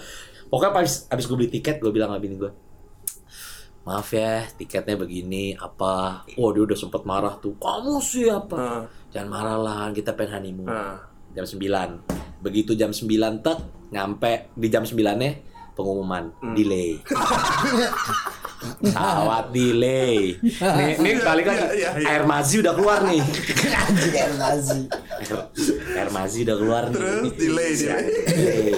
Pokoknya 0.49 0.73
pas 0.73 0.89
abis 1.07 1.25
gue 1.25 1.37
beli 1.37 1.51
tiket 1.51 1.77
gue 1.77 1.89
bilang 1.89 2.09
sama 2.09 2.19
bini 2.19 2.37
gue 2.37 2.51
maaf 3.81 4.13
ya 4.13 4.45
tiketnya 4.51 4.93
begini 4.95 5.57
apa? 5.57 6.29
Oh 6.37 6.53
dia 6.53 6.63
udah 6.63 6.77
sempet 6.77 7.01
marah 7.03 7.37
tuh 7.37 7.57
kamu 7.57 7.97
siapa 7.99 8.57
Ah. 8.57 8.83
jangan 9.09 9.29
marah 9.31 9.57
lah 9.57 9.81
kita 9.91 10.13
pengen 10.13 10.37
honeymoon. 10.37 10.69
Ah. 10.69 11.01
jam 11.31 11.49
9 11.49 11.65
begitu 12.41 12.75
jam 12.75 12.91
9 12.91 13.09
tek 13.41 13.59
nyampe 13.89 14.53
di 14.53 14.69
jam 14.69 14.83
9 14.83 15.01
nya 15.17 15.33
pengumuman 15.81 16.25
Hmm. 16.37 16.53
delay 16.53 17.01
pesawat 18.61 19.49
delay 19.51 20.37
nih, 20.37 20.95
nih 21.03 21.13
balik 21.19 21.49
lagi 21.49 21.65
Iya, 21.65 21.73
iya, 21.73 21.91
iya. 21.97 22.07
air 22.11 22.25
mazi 22.25 22.61
udah 22.61 22.77
keluar 22.77 23.01
nih 23.03 23.25
air 24.13 24.33
Nazi. 24.37 24.81
air, 25.91 26.09
mazi 26.11 26.39
udah 26.45 26.57
keluar 26.57 26.83
nih 26.87 27.01
Terus 27.01 27.33
delay, 27.41 27.71
delay. 27.73 28.05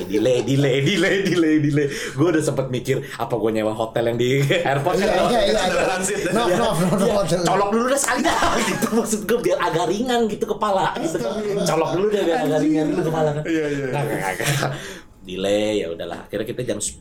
delay 0.06 0.38
delay 0.38 0.38
delay 0.40 0.76
delay 0.80 1.16
delay 1.24 1.54
delay 1.60 1.86
gue 1.90 2.28
udah 2.28 2.38
sempet 2.40 2.66
mikir 2.68 3.02
apa 3.12 3.34
gue 3.34 3.50
nyewa 3.52 3.72
hotel 3.72 4.06
yang 4.06 4.16
di 4.16 4.38
airport 4.70 4.94
Iya 4.94 5.06
kan 5.08 5.24
iya 5.28 5.40
iya. 5.42 5.62
Transit. 5.82 6.18
No 6.30 6.42
no 6.46 6.68
no 6.70 6.86
no. 6.92 7.06
Iya, 7.26 7.42
colok 7.42 7.68
dulu 7.72 7.86
deh 7.88 7.98
sekali 7.98 8.20
dah 8.22 8.38
gitu 8.62 8.86
maksud 8.92 9.20
gue 9.24 9.38
biar 9.40 9.58
agak 9.60 9.86
ringan 9.88 10.20
gitu 10.26 10.44
kepala 10.48 10.94
gitu 10.96 11.26
colok 11.60 11.90
dulu 11.92 12.06
deh 12.08 12.22
biar 12.22 12.38
agak 12.40 12.60
ringan 12.60 12.86
dulu 12.88 13.02
kepala 13.10 13.30
kan 13.32 13.42
Iya, 13.44 13.64
iya. 13.66 13.86
Delay 15.22 15.80
ya 15.80 15.90
udahlah 15.90 16.26
akhirnya 16.26 16.46
kita 16.46 16.62
jam 16.62 16.78
10 16.78 16.98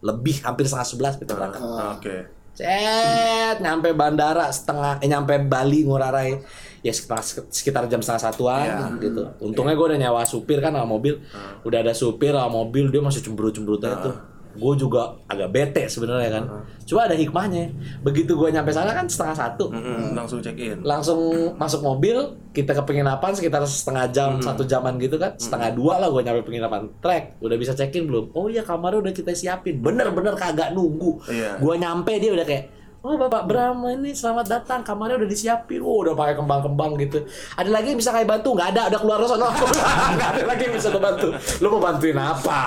lebih 0.00 0.40
hampir 0.42 0.64
setengah 0.64 1.14
11 1.14 1.20
kita 1.20 1.32
berangkat 1.34 1.60
Oke. 1.98 2.16
Cet, 2.50 3.62
nyampe 3.62 3.94
bandara 3.94 4.50
setengah, 4.50 4.98
eh 4.98 5.06
nyampe 5.06 5.38
Bali 5.40 5.86
Ngurah 5.86 6.10
Rai 6.10 6.34
ya 6.82 6.90
sekitar 6.90 7.22
sekitar 7.46 7.84
jam 7.86 8.02
setengah 8.02 8.22
satuan 8.26 8.66
Iya. 8.66 8.86
gitu. 8.98 9.22
Untungnya 9.38 9.78
gue 9.78 9.86
udah 9.86 10.00
nyawa 10.00 10.26
supir 10.26 10.58
kan 10.58 10.74
sama 10.74 10.84
mobil, 10.84 11.22
udah 11.62 11.78
ada 11.78 11.94
supir 11.94 12.34
sama 12.34 12.50
mobil 12.50 12.90
dia 12.90 13.00
masih 13.00 13.22
cemburu-cemberut 13.22 13.80
aja 13.80 14.02
tuh. 14.02 14.14
Gue 14.56 14.74
juga 14.74 15.14
agak 15.30 15.48
bete 15.54 15.86
sebenarnya 15.86 16.30
kan. 16.40 16.44
Cuma 16.82 17.06
ada 17.06 17.14
hikmahnya. 17.14 17.70
Begitu 18.02 18.34
gue 18.34 18.50
nyampe 18.50 18.74
sana 18.74 18.90
kan 18.90 19.06
setengah 19.06 19.36
satu, 19.36 19.70
Mm-mm, 19.70 20.16
langsung 20.18 20.42
check 20.42 20.58
in. 20.58 20.82
langsung 20.82 21.54
masuk 21.54 21.86
mobil, 21.86 22.34
kita 22.50 22.74
ke 22.74 22.82
penginapan 22.82 23.30
sekitar 23.30 23.62
setengah 23.62 24.10
jam, 24.10 24.30
satu 24.42 24.66
jaman 24.66 24.98
gitu 24.98 25.14
kan, 25.14 25.38
setengah 25.38 25.70
dua 25.70 26.02
lah 26.02 26.10
gue 26.10 26.22
nyampe 26.24 26.42
penginapan. 26.42 26.90
Trek, 26.98 27.38
udah 27.38 27.54
bisa 27.54 27.78
check 27.78 27.94
in 27.94 28.10
belum? 28.10 28.34
Oh 28.34 28.50
iya 28.50 28.66
kamarnya 28.66 29.06
udah 29.06 29.14
kita 29.14 29.30
siapin. 29.36 29.78
Bener-bener 29.78 30.34
kagak 30.34 30.74
nunggu. 30.74 31.22
Iya. 31.30 31.62
Gue 31.62 31.78
nyampe 31.78 32.18
dia 32.18 32.34
udah 32.34 32.42
kayak 32.42 32.64
Oh 33.00 33.16
Bapak 33.16 33.48
Bram 33.48 33.80
ini 33.96 34.12
selamat 34.12 34.44
datang 34.44 34.84
kamarnya 34.84 35.24
udah 35.24 35.30
disiapin, 35.32 35.80
oh 35.80 36.04
udah 36.04 36.12
pakai 36.12 36.36
kembang-kembang 36.36 37.00
gitu. 37.00 37.24
Ada 37.56 37.72
lagi 37.72 37.96
yang 37.96 37.98
bisa 38.04 38.12
kayak 38.12 38.28
bantu? 38.28 38.52
Nggak 38.52 38.76
ada, 38.76 38.82
udah 38.92 39.00
keluar 39.00 39.18
sono. 39.24 39.48
Nggak 40.20 40.28
ada 40.36 40.42
lagi 40.44 40.62
yang 40.68 40.74
bisa 40.76 40.92
lo 40.92 41.00
bantu. 41.00 41.28
Lo 41.64 41.66
mau 41.72 41.80
bantuin 41.80 42.18
apa? 42.20 42.60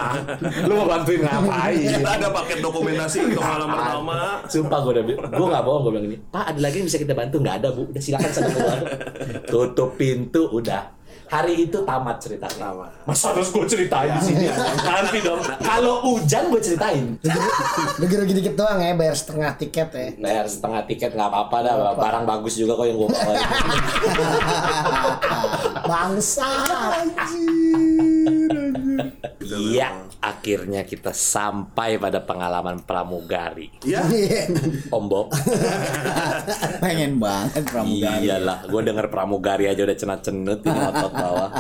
Lo 0.66 0.74
mau 0.74 0.88
bantuin 0.90 1.22
ngapain? 1.22 1.86
Kita 1.86 2.12
ada 2.18 2.28
paket 2.34 2.66
dokumentasi 2.66 3.18
untuk 3.30 3.46
malam 3.46 3.68
pertama. 3.78 4.18
Sumpah 4.50 4.78
gue 4.82 4.92
udah, 4.98 5.04
gue 5.06 5.48
gak 5.54 5.64
bohong 5.70 5.82
gue 5.86 5.92
bilang 5.94 6.06
ini. 6.10 6.18
Pak 6.34 6.46
ada 6.50 6.60
lagi 6.66 6.76
yang 6.82 6.88
bisa 6.90 6.98
kita 6.98 7.14
bantu? 7.14 7.36
Nggak 7.38 7.56
ada 7.62 7.68
bu. 7.70 7.82
Udah 7.94 8.02
silakan 8.02 8.32
sana 8.34 8.50
keluar. 8.58 8.80
Tutup 9.46 9.90
pintu, 10.02 10.50
udah. 10.50 11.03
Hari 11.34 11.66
itu 11.66 11.82
tamat 11.82 12.22
ceritanya. 12.22 12.70
Tamat. 12.70 12.94
Masa 13.10 13.34
harus 13.34 13.50
gue 13.50 13.66
ceritain 13.66 14.14
di 14.22 14.22
sini? 14.22 14.46
Nanti 14.86 15.18
dong. 15.26 15.42
Kalau 15.66 16.06
hujan 16.06 16.54
gue 16.54 16.62
ceritain. 16.62 17.18
Rugi-rugi 17.98 18.38
dikit 18.38 18.54
doang 18.54 18.78
ya 18.78 18.94
bayar 18.94 19.18
setengah 19.18 19.58
tiket 19.58 19.90
ya. 19.98 20.08
Bayar 20.22 20.46
setengah 20.46 20.86
tiket 20.86 21.18
nggak 21.18 21.30
apa-apa 21.34 21.58
dah. 21.66 21.74
Barang 21.98 22.30
bagus 22.30 22.54
juga 22.54 22.78
kok 22.78 22.86
yang 22.86 23.02
gue 23.02 23.10
bawa. 23.10 23.34
Bangsa. 25.90 26.50
Iya, 29.42 29.90
akhirnya 30.24 30.88
kita 30.88 31.12
sampai 31.12 32.00
pada 32.00 32.24
pengalaman 32.24 32.80
pramugari. 32.88 33.68
Ya. 33.84 34.00
Om 34.96 35.06
Bob. 35.12 35.28
Pengen 36.84 37.20
banget 37.20 37.68
pramugari. 37.68 38.32
Iyalah, 38.32 38.64
gue 38.72 38.82
denger 38.88 39.12
pramugari 39.12 39.68
aja 39.68 39.84
udah 39.84 39.98
cenat-cenut 40.00 40.64
ini 40.64 40.80
otot 40.80 41.12
bawah. 41.12 41.52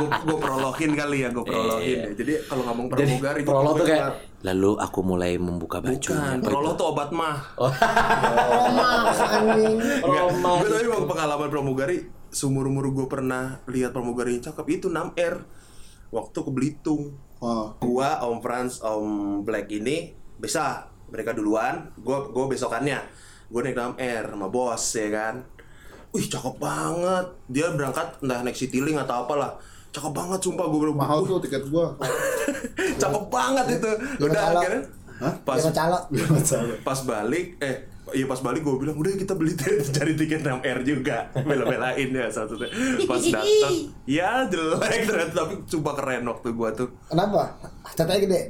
gue 0.00 0.38
prologin 0.40 0.92
kali 0.96 1.16
ya, 1.26 1.28
gue 1.28 1.44
prologin 1.44 1.84
Iya. 1.92 2.02
ya. 2.08 2.12
Jadi 2.16 2.32
kalau 2.48 2.62
ngomong 2.72 2.86
Jadi 2.88 2.96
pramugari 2.96 3.40
itu 3.44 3.50
prolog 3.52 3.74
tuh 3.76 3.86
kayak 3.86 4.08
lalu 4.42 4.70
aku 4.80 5.00
mulai 5.04 5.32
membuka 5.36 5.78
baju. 5.84 5.92
Bukan, 6.00 6.36
prolog 6.40 6.72
tuh 6.80 6.86
obat 6.88 7.10
mah. 7.12 7.36
Roma 7.60 8.90
anjing. 9.12 9.76
Roma. 10.00 10.50
Gue 10.64 10.68
tapi 10.72 10.88
mau 10.88 11.04
pengalaman 11.04 11.48
pramugari 11.52 12.22
seumur 12.32 12.64
umur 12.64 12.88
gue 12.96 13.06
pernah 13.12 13.60
lihat 13.68 13.92
pramugari 13.92 14.40
yang 14.40 14.48
cakep 14.48 14.66
itu 14.80 14.88
6 14.88 15.12
R 15.20 15.36
waktu 16.12 16.38
ke 16.38 16.50
Belitung. 16.52 17.16
Oh. 17.42 17.74
Gua 17.82 18.22
Om 18.22 18.38
Franz, 18.38 18.78
Om 18.84 19.42
Black 19.42 19.66
ini 19.74 20.14
bisa 20.38 20.86
mereka 21.10 21.34
duluan, 21.34 21.90
gua 21.98 22.30
gua 22.30 22.46
besokannya. 22.46 23.02
Gue 23.52 23.60
naik 23.60 23.76
6 23.76 24.00
R 24.00 24.24
sama 24.32 24.48
bos 24.48 24.84
ya 24.96 25.08
kan. 25.12 25.44
Wih 26.16 26.24
cakep 26.24 26.56
banget. 26.56 27.26
Dia 27.52 27.68
berangkat 27.76 28.24
entah 28.24 28.40
naik 28.40 28.56
Citylink 28.56 28.96
atau 28.96 29.28
apalah. 29.28 29.60
Cakep 29.92 30.08
banget 30.08 30.40
sumpah 30.40 30.72
gue 30.72 30.80
bilang 30.80 30.96
Mahal 30.96 31.20
tuh 31.28 31.36
tiket 31.36 31.68
gua. 31.68 31.92
Cakep 33.02 33.24
banget 33.28 33.76
itu. 33.76 33.90
Udah 34.24 34.56
akhirnya 34.56 34.88
pas 35.44 35.60
pas 36.82 36.98
balik 37.04 37.60
eh 37.62 37.91
iya 38.12 38.24
pas 38.28 38.40
balik 38.40 38.62
gue 38.62 38.74
bilang 38.78 38.96
udah 38.96 39.12
kita 39.12 39.34
beli 39.34 39.52
cari 39.96 40.12
tiket 40.14 40.44
6 40.44 40.62
R 40.62 40.78
juga 40.84 41.28
bela-belain 41.34 42.08
ya 42.08 42.26
satu 42.28 42.56
pas 43.08 43.22
datang 43.22 43.74
ya 44.04 44.46
jelek 44.46 45.00
ternyata 45.04 45.32
tapi 45.34 45.54
coba 45.66 45.90
keren 45.96 46.24
waktu 46.28 46.48
gue 46.52 46.68
tuh 46.76 46.88
Kenapa? 47.08 47.56
Tetenya 47.92 48.20
gede. 48.24 48.40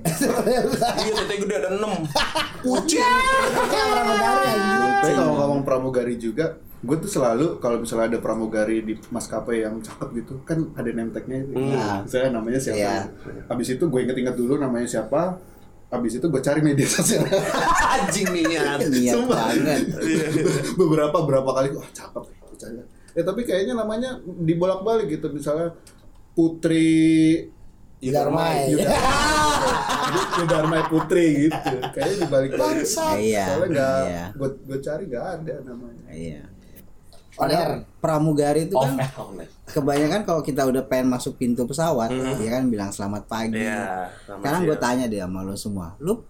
iya 1.02 1.12
tetenya 1.18 1.38
gede 1.42 1.54
ada 1.58 1.70
6 1.74 1.82
kucing 2.62 3.02
orang 3.02 4.06
negara 4.06 4.40
anjing. 4.46 4.80
Tapi 5.02 5.12
kalau 5.18 5.34
ngomong 5.34 5.60
pramugari 5.66 6.14
juga, 6.14 6.62
gue 6.62 6.96
tuh 7.02 7.10
selalu 7.10 7.58
kalau 7.58 7.82
misalnya 7.82 8.14
ada 8.14 8.18
pramugari 8.22 8.86
di 8.86 8.94
maskapai 9.10 9.66
yang 9.66 9.82
cakep 9.82 10.08
gitu, 10.22 10.34
kan 10.46 10.70
ada 10.78 10.90
name 10.94 11.10
tag-nya 11.10 11.42
itu. 11.42 11.58
Hmm. 11.58 12.06
Misalnya 12.06 12.30
namanya 12.38 12.60
siapa. 12.62 12.78
Iya. 12.78 12.94
Habis 13.50 13.68
itu 13.74 13.84
gue 13.90 14.00
inget-inget 14.06 14.36
dulu 14.38 14.62
namanya 14.62 14.86
siapa. 14.86 15.42
Habis 15.92 16.12
itu 16.14 16.26
gue 16.26 16.40
cari 16.40 16.60
media 16.60 16.88
sosial. 16.88 17.20
anjing 17.94 18.32
niat 18.32 18.80
Niat 18.88 19.22
banget. 19.22 19.80
beberapa 20.74 21.18
berapa 21.20 21.50
kali 21.52 21.68
wah 21.70 21.84
cakep 21.86 22.24
Gua 22.32 22.56
cari. 22.56 22.80
Ya 23.12 23.22
tapi 23.22 23.44
kayaknya 23.44 23.76
namanya 23.76 24.16
dibolak-balik 24.24 25.06
gitu 25.10 25.28
misalnya 25.28 25.76
Putri 26.32 27.44
Darmai. 28.02 28.72
Yuda- 28.72 28.88
Yudarmai 30.40 30.82
Putri 30.88 31.46
gitu. 31.46 31.70
Kayaknya 31.92 32.16
dibalik-balik. 32.24 32.82
Iya. 33.20 33.44
Soalnya 33.46 33.68
nggak, 33.68 34.00
Iya. 34.02 34.24
gue 34.32 34.48
gue 34.64 34.78
cari 34.80 35.02
nggak 35.06 35.26
ada 35.38 35.54
namanya. 35.62 36.04
Iya. 36.10 36.42
Oner. 37.32 37.48
Padahal 37.48 37.70
pramugari 37.96 38.68
itu 38.68 38.76
kan 38.76 38.92
oh, 39.16 39.32
kebanyakan 39.64 40.20
kalau 40.28 40.44
kita 40.44 40.68
udah 40.68 40.84
pengen 40.84 41.16
masuk 41.16 41.40
pintu 41.40 41.64
pesawat, 41.64 42.12
dia 42.12 42.50
kan 42.60 42.68
bilang 42.68 42.92
selamat 42.92 43.24
pagi. 43.24 43.56
Iya, 43.56 44.12
selamat 44.28 44.40
Sekarang 44.44 44.60
gue 44.68 44.76
tanya 44.76 45.04
deh 45.08 45.20
sama 45.24 45.40
lo 45.40 45.56
semua, 45.56 45.96
lu 45.96 46.20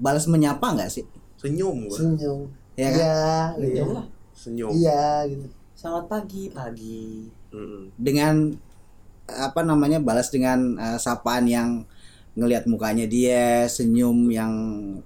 balas 0.00 0.24
menyapa 0.24 0.64
nggak 0.72 0.88
sih? 0.88 1.04
senyum 1.36 1.76
gue 1.86 1.96
Senyum. 1.96 2.40
Iya 2.76 2.88
kan? 2.92 3.00
Iya. 3.60 3.84
Iya. 3.84 3.84
senyum 4.36 4.70
Iya 4.72 5.04
gitu. 5.28 5.46
Selamat 5.76 6.04
pagi, 6.08 6.42
pagi. 6.48 7.28
Mm-mm. 7.52 7.92
Dengan 7.96 8.52
apa 9.28 9.60
namanya 9.60 10.00
balas 10.00 10.32
dengan 10.32 10.76
eh, 10.80 10.98
sapaan 11.00 11.44
yang 11.48 11.84
ngelihat 12.36 12.68
mukanya 12.68 13.08
dia 13.08 13.64
senyum 13.64 14.28
yang 14.28 14.52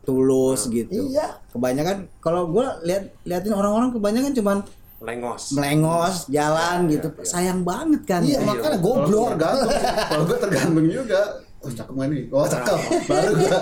tulus 0.03 0.67
gitu. 0.71 1.11
Iya. 1.11 1.39
Kebanyakan 1.55 2.11
kalau 2.19 2.51
gue 2.51 2.67
lihat 2.87 3.15
liatin 3.23 3.55
orang-orang 3.55 3.95
kebanyakan 3.95 4.35
cuman 4.35 4.59
lengos 5.01 5.57
melengos 5.57 6.29
jalan 6.29 6.85
gitu. 6.93 7.09
Sayang 7.25 7.65
banget 7.65 8.05
kan. 8.05 8.21
Iya, 8.21 8.37
ya. 8.37 8.45
makanya 8.45 8.77
gue 8.77 8.85
goblok. 8.85 9.29
tergantung, 9.33 9.69
kalau 10.13 10.25
gue 10.29 10.39
tergantung 10.39 10.87
juga. 10.93 11.23
Oh 11.61 11.69
cakep 11.69 11.93
gak 11.93 12.09
nih? 12.09 12.23
Oh 12.33 12.47
cakep. 12.49 12.79
Baru 13.09 13.31
gue 13.37 13.57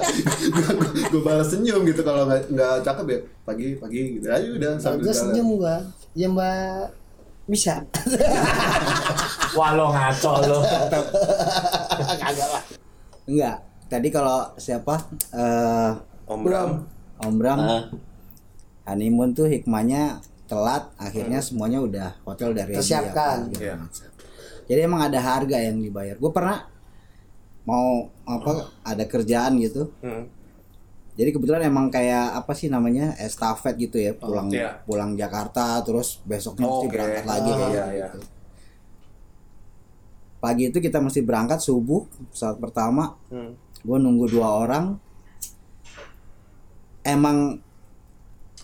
gue 1.14 1.22
balas 1.22 1.48
senyum 1.50 1.82
gitu 1.82 2.02
kalau 2.02 2.26
nggak 2.30 2.46
nggak 2.50 2.74
cakep 2.86 3.06
ya 3.10 3.18
pagi 3.42 3.66
pagi 3.74 4.00
gitu 4.18 4.26
aja 4.30 4.48
udah 4.54 4.72
sambil 4.78 5.02
Gue 5.06 5.14
senyum 5.14 5.48
gua. 5.58 5.76
Ya 6.14 6.26
Mbak 6.30 6.94
bisa. 7.46 7.74
Wah 9.58 9.70
lo 9.74 9.90
ngaco 9.90 10.32
lo. 10.46 10.58
Kagak 12.18 12.48
lah. 12.50 12.62
Enggak. 13.26 13.56
Tadi 13.88 14.08
kalau 14.12 14.46
siapa 14.58 14.94
eh 15.32 15.90
Om 16.28 16.40
Bram 16.44 16.70
Om 17.18 17.34
Bram 17.34 17.58
Ah. 17.58 17.82
honeymoon 18.84 19.32
tuh 19.32 19.48
hikmahnya 19.48 20.20
telat 20.48 20.88
akhirnya 20.96 21.38
semuanya 21.38 21.78
udah 21.78 22.08
hotel 22.24 22.50
dari 22.50 22.72
Tersiapkan. 22.72 23.52
Iya. 23.52 23.76
jadi 24.64 24.80
emang 24.82 25.00
ada 25.02 25.16
harga 25.16 25.56
yang 25.58 25.76
dibayar 25.78 26.16
gue 26.16 26.32
pernah 26.32 26.64
mau 27.62 28.08
apa 28.24 28.72
ada 28.82 29.04
kerjaan 29.04 29.60
gitu 29.60 29.92
Hmm. 30.00 30.24
jadi 31.14 31.30
kebetulan 31.30 31.62
emang 31.62 31.88
kayak 31.88 32.32
apa 32.34 32.52
sih 32.52 32.66
namanya 32.66 33.12
estafet 33.16 33.76
gitu 33.76 33.96
ya 33.96 34.12
pulang 34.12 34.48
iya. 34.48 34.80
pulang 34.82 35.12
Jakarta 35.12 35.78
terus 35.82 36.18
besoknya 36.22 36.64
mesti 36.64 36.86
Oke. 36.86 36.92
berangkat 36.92 37.24
lagi 37.24 37.50
Ah, 37.50 37.56
kayak 37.58 37.70
iya, 37.70 37.84
gitu 38.08 38.18
pagi 40.38 40.64
itu 40.66 40.78
kita 40.78 40.98
mesti 40.98 41.20
berangkat 41.20 41.58
subuh 41.58 42.08
saat 42.30 42.56
pertama 42.56 43.20
Hmm. 43.28 43.52
gue 43.78 43.96
nunggu 43.96 44.26
dua 44.28 44.48
orang 44.58 44.96
emang 47.02 47.58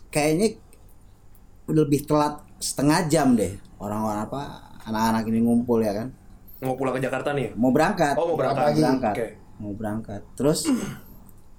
kayaknya 0.08 0.58
lebih 1.70 2.04
telat 2.04 2.44
setengah 2.60 3.08
jam 3.08 3.32
deh. 3.36 3.56
Orang-orang 3.80 4.28
apa 4.28 4.42
anak-anak 4.84 5.24
ini 5.28 5.40
ngumpul 5.44 5.80
ya 5.80 5.92
kan. 5.96 6.08
Mau 6.64 6.76
pulang 6.76 6.96
ke 6.96 7.00
Jakarta 7.04 7.36
nih? 7.36 7.52
mau 7.56 7.72
berangkat. 7.72 8.16
Oh, 8.16 8.32
mau 8.32 8.36
berangkat. 8.40 8.64
Mau 8.72 8.76
berangkat. 8.80 9.14
Oke. 9.14 9.26
mau 9.60 9.72
berangkat. 9.76 10.20
Terus 10.36 10.60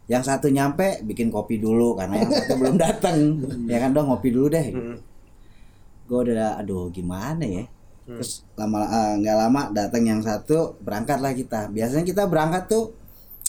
yang 0.05 0.21
satu 0.21 0.49
nyampe 0.49 1.01
bikin 1.05 1.33
kopi 1.33 1.57
dulu 1.57 1.97
karena 1.97 2.21
yang 2.21 2.31
satu 2.33 2.53
belum 2.57 2.75
datang. 2.77 3.17
Ya 3.71 3.81
kan 3.81 3.93
dong 3.93 4.09
ngopi 4.09 4.29
dulu 4.33 4.49
deh. 4.49 4.69
Hmm. 4.73 4.97
gue 6.05 6.19
udah 6.21 6.61
aduh 6.61 6.93
gimana 6.93 7.41
ya? 7.41 7.65
Terus 8.05 8.45
lama 8.53 8.85
eh, 8.85 9.13
nggak 9.25 9.37
lama 9.41 9.61
datang 9.73 10.05
yang 10.05 10.21
satu 10.21 10.77
berangkat 10.77 11.17
lah 11.17 11.33
kita. 11.33 11.73
Biasanya 11.73 12.05
kita 12.05 12.29
berangkat 12.29 12.69
tuh 12.69 12.93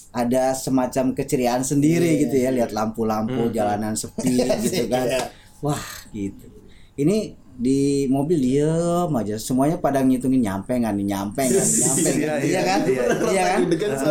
ada 0.08 0.56
semacam 0.56 1.12
keceriaan 1.12 1.60
sendiri 1.60 2.24
gitu 2.24 2.40
ya. 2.40 2.48
Lihat 2.48 2.72
lampu-lampu 2.72 3.52
jalanan 3.52 3.92
sepi 3.92 4.40
gitu 4.64 4.88
kan 4.88 5.28
wah 5.58 5.80
gitu 6.10 6.46
ini 6.94 7.16
di 7.52 7.80
mobil 8.06 8.36
diem 8.36 9.08
aja 9.10 9.36
semuanya 9.36 9.76
pada 9.76 9.98
ngitungin 9.98 10.44
nyampe 10.44 10.72
nggak 10.72 10.92
nih 10.92 11.06
nyampe 11.08 11.40
nggak 11.42 11.56
nyampe 11.64 12.10
Iya, 12.10 12.12
iya, 12.12 12.34
iya 12.38 12.60
kan 12.62 12.80
iya. 12.84 13.04
iya 13.26 13.42
kan 13.48 13.58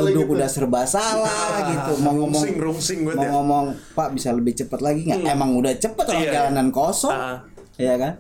duduk 0.02 0.26
gitu. 0.26 0.34
udah 0.34 0.50
serba 0.50 0.82
salah 0.84 1.38
gitu 1.68 2.02
mau 2.02 2.14
ngomong 2.16 2.42
Rungsing, 2.42 2.58
rungsing 2.58 3.00
banget 3.04 3.16
mau 3.16 3.24
ya. 3.24 3.32
ngomong 3.32 3.66
pak 3.94 4.08
bisa 4.12 4.30
lebih 4.32 4.54
cepat 4.56 4.82
lagi 4.82 5.06
nggak 5.06 5.22
emang 5.28 5.54
udah 5.54 5.74
cepet 5.74 6.06
orang 6.08 6.24
Iya, 6.24 6.32
jalanan 6.34 6.68
kosong 6.70 7.14
Ah. 7.14 7.38
Iya 7.76 7.96
kan? 7.96 8.14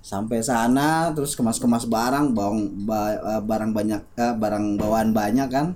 Sampai 0.00 0.40
sana 0.40 1.10
terus 1.10 1.34
kemas-kemas 1.34 1.84
barang, 1.84 2.30
bawang 2.30 2.72
ba- 2.80 3.10
eh, 3.12 3.42
barang 3.42 3.70
banyak 3.70 4.00
eh, 4.14 4.32
barang 4.32 4.78
bawaan 4.78 5.10
banyak 5.10 5.44
kan. 5.46 5.74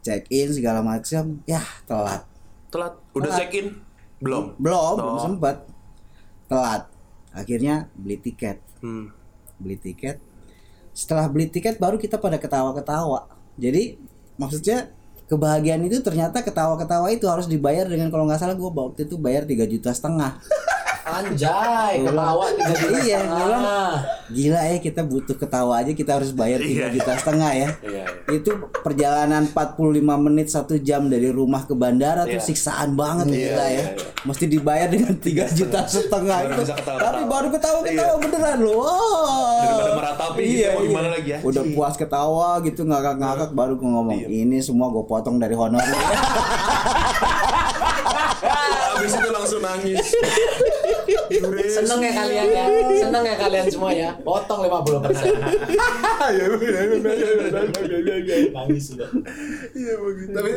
Check 0.00 0.30
in 0.30 0.48
segala 0.48 0.78
macam. 0.78 1.42
Ya, 1.44 1.58
telat. 1.82 2.22
Telat. 2.68 2.94
Udah 3.10 3.26
Telat. 3.26 3.36
check 3.36 3.52
in? 3.52 3.66
Belum. 4.16 4.54
Belum, 4.56 4.96
belum 4.96 5.34
Oh. 5.34 5.42
Telat. 6.54 6.86
Akhirnya 7.34 7.90
beli 7.98 8.14
tiket. 8.22 8.62
Hmm. 8.78 9.10
Beli 9.58 9.74
tiket. 9.74 10.22
Setelah 10.94 11.26
beli 11.26 11.50
tiket 11.50 11.82
baru 11.82 11.98
kita 11.98 12.22
pada 12.22 12.38
ketawa-ketawa. 12.38 13.26
Jadi 13.58 13.98
maksudnya 14.38 14.94
kebahagiaan 15.26 15.82
itu 15.82 15.98
ternyata 15.98 16.46
ketawa-ketawa 16.46 17.10
itu 17.10 17.26
harus 17.26 17.50
dibayar 17.50 17.90
dengan 17.90 18.06
kalau 18.14 18.30
nggak 18.30 18.38
salah 18.38 18.54
gue 18.54 18.70
waktu 18.70 19.10
itu 19.10 19.18
bayar 19.18 19.42
3 19.42 19.66
juta 19.66 19.90
setengah. 19.90 20.38
Anjay, 21.04 22.00
ketawa 22.00 22.48
tiga 22.50 22.72
juta 22.72 22.96
Iya, 22.98 23.18
bilang, 23.22 23.64
Gila 24.24 24.60
ya 24.64 24.78
kita 24.80 25.04
butuh 25.04 25.36
ketawa 25.36 25.84
aja 25.84 25.92
kita 25.92 26.16
harus 26.16 26.32
bayar 26.32 26.56
3 26.58 26.88
juta 26.90 27.12
setengah 27.12 27.52
ya. 27.52 27.68
Iya, 27.84 28.04
Itu 28.32 28.56
perjalanan 28.80 29.44
45 29.46 30.00
menit 30.00 30.48
satu 30.48 30.80
jam 30.80 31.06
dari 31.06 31.28
rumah 31.28 31.68
ke 31.68 31.76
bandara 31.76 32.24
tuh 32.24 32.40
Iya. 32.40 32.42
siksaan 32.42 32.96
banget 32.96 33.28
gila 33.28 33.36
ya. 33.36 33.68
iya, 33.68 33.84
iya. 33.92 34.08
Mesti 34.24 34.44
dibayar 34.48 34.88
dengan 34.88 35.12
3 35.12 35.44
juta 35.52 35.84
setengah 35.84 36.38
itu. 36.42 36.62
Tapi 36.72 37.20
baru 37.28 37.48
ketawa-ketawa 37.52 38.14
beneran 38.16 38.58
loh. 38.64 39.60
Daripada 39.60 39.92
meratapi 39.94 40.40
gitu, 40.42 40.72
mau 40.72 40.82
gimana 40.82 41.08
lagi 41.12 41.28
ya? 41.30 41.38
Udah 41.44 41.64
puas 41.70 41.94
ketawa 41.94 42.64
gitu 42.64 42.80
ngakak-ngakak 42.82 43.52
baru 43.52 43.76
gue 43.76 43.84
ngomong 43.86 44.20
ini 44.24 44.56
semua 44.58 44.88
gue 44.88 45.04
potong 45.04 45.36
dari 45.36 45.52
honor. 45.52 45.84
Habis 48.94 49.12
itu 49.12 49.28
langsung 49.28 49.60
nangis. 49.60 50.00
Seneng 51.40 52.00
ya 52.02 52.12
kalian 52.14 52.46
ya, 52.50 52.64
seneng 53.00 53.24
ya 53.24 53.34
kalian 53.38 53.66
semua 53.70 53.90
ya. 53.90 54.10
Potong 54.22 54.60
50 54.68 55.04
persen. 55.04 55.32
Nangis 58.52 58.82
sudah. 58.92 59.10
Iya 59.74 59.94
begitu. 59.98 60.30
Tapi 60.34 60.50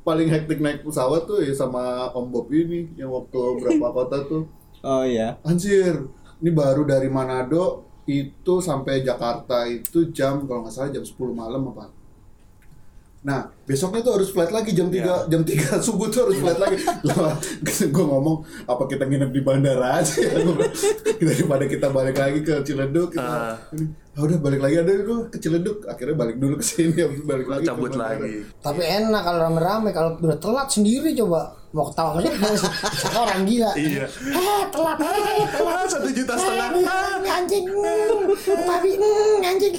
paling 0.00 0.28
hektik 0.32 0.58
naik 0.58 0.80
pesawat 0.82 1.28
tuh 1.28 1.44
ya 1.44 1.52
sama 1.52 2.08
Om 2.16 2.26
Bob 2.32 2.48
ini 2.50 2.88
yang 2.96 3.12
waktu 3.12 3.36
berapa 3.60 3.86
kota 3.96 4.16
tuh. 4.26 4.48
oh 4.80 5.04
iya. 5.04 5.36
Anjir, 5.44 6.08
ini 6.40 6.50
baru 6.50 6.88
dari 6.88 7.12
Manado 7.12 7.84
itu 8.08 8.64
sampai 8.64 9.04
Jakarta 9.04 9.68
itu 9.68 10.08
jam 10.10 10.48
kalau 10.48 10.64
nggak 10.64 10.72
salah 10.72 10.90
jam 10.90 11.04
10 11.04 11.14
malam 11.36 11.68
apa. 11.70 11.99
Nah, 13.20 13.52
besoknya 13.68 14.00
tuh 14.00 14.16
harus 14.16 14.32
flight 14.32 14.48
lagi 14.48 14.72
jam 14.72 14.88
3 14.88 15.28
jam 15.28 15.44
3 15.44 15.76
subuh 15.86 16.08
tuh 16.08 16.24
harus 16.24 16.40
flight 16.40 16.56
lagi. 16.56 16.76
Lah, 17.04 17.36
gue 17.94 18.04
ngomong 18.08 18.40
apa 18.64 18.88
kita 18.88 19.04
nginep 19.04 19.28
di 19.28 19.40
bandara 19.44 20.00
aja 20.00 20.24
ya. 20.24 20.40
Daripada 21.28 21.68
kita 21.68 21.92
balik 21.92 22.16
lagi 22.16 22.40
ke 22.40 22.64
Ciledug 22.64 23.12
kita, 23.12 23.20
Ah. 23.20 23.54
ini, 23.76 23.92
ah 24.16 24.24
udah 24.24 24.40
balik 24.40 24.64
lagi 24.64 24.80
ada 24.80 24.88
gue 24.88 25.28
ke 25.28 25.36
Ciledug. 25.36 25.84
Akhirnya 25.84 26.16
balik 26.16 26.40
dulu 26.40 26.56
ke 26.56 26.64
sini 26.64 26.96
habis 26.96 27.20
balik 27.20 27.44
lagi. 27.44 27.68
Cabut 27.68 27.92
lagi. 27.92 28.40
Tapi 28.56 28.82
enak 28.88 29.20
kalau 29.20 29.38
rame-rame 29.44 29.90
kalau 29.92 30.16
udah 30.16 30.40
telat 30.40 30.68
sendiri 30.72 31.12
coba 31.12 31.60
mau 31.70 31.86
ketawa 31.86 32.18
ke 32.18 32.24
sini 32.24 32.40
orang 33.14 33.42
gila. 33.44 33.70
Iya. 33.76 34.06
Eh 34.32 34.62
telat, 34.72 34.96
eh 34.96 35.44
telat. 35.44 35.86
Satu 35.92 36.08
juta 36.08 36.34
setengah. 36.34 36.68
Eh, 37.20 37.30
anjing, 37.30 37.64
babi, 38.64 38.90
hmm, 38.96 39.44
anjing. 39.44 39.74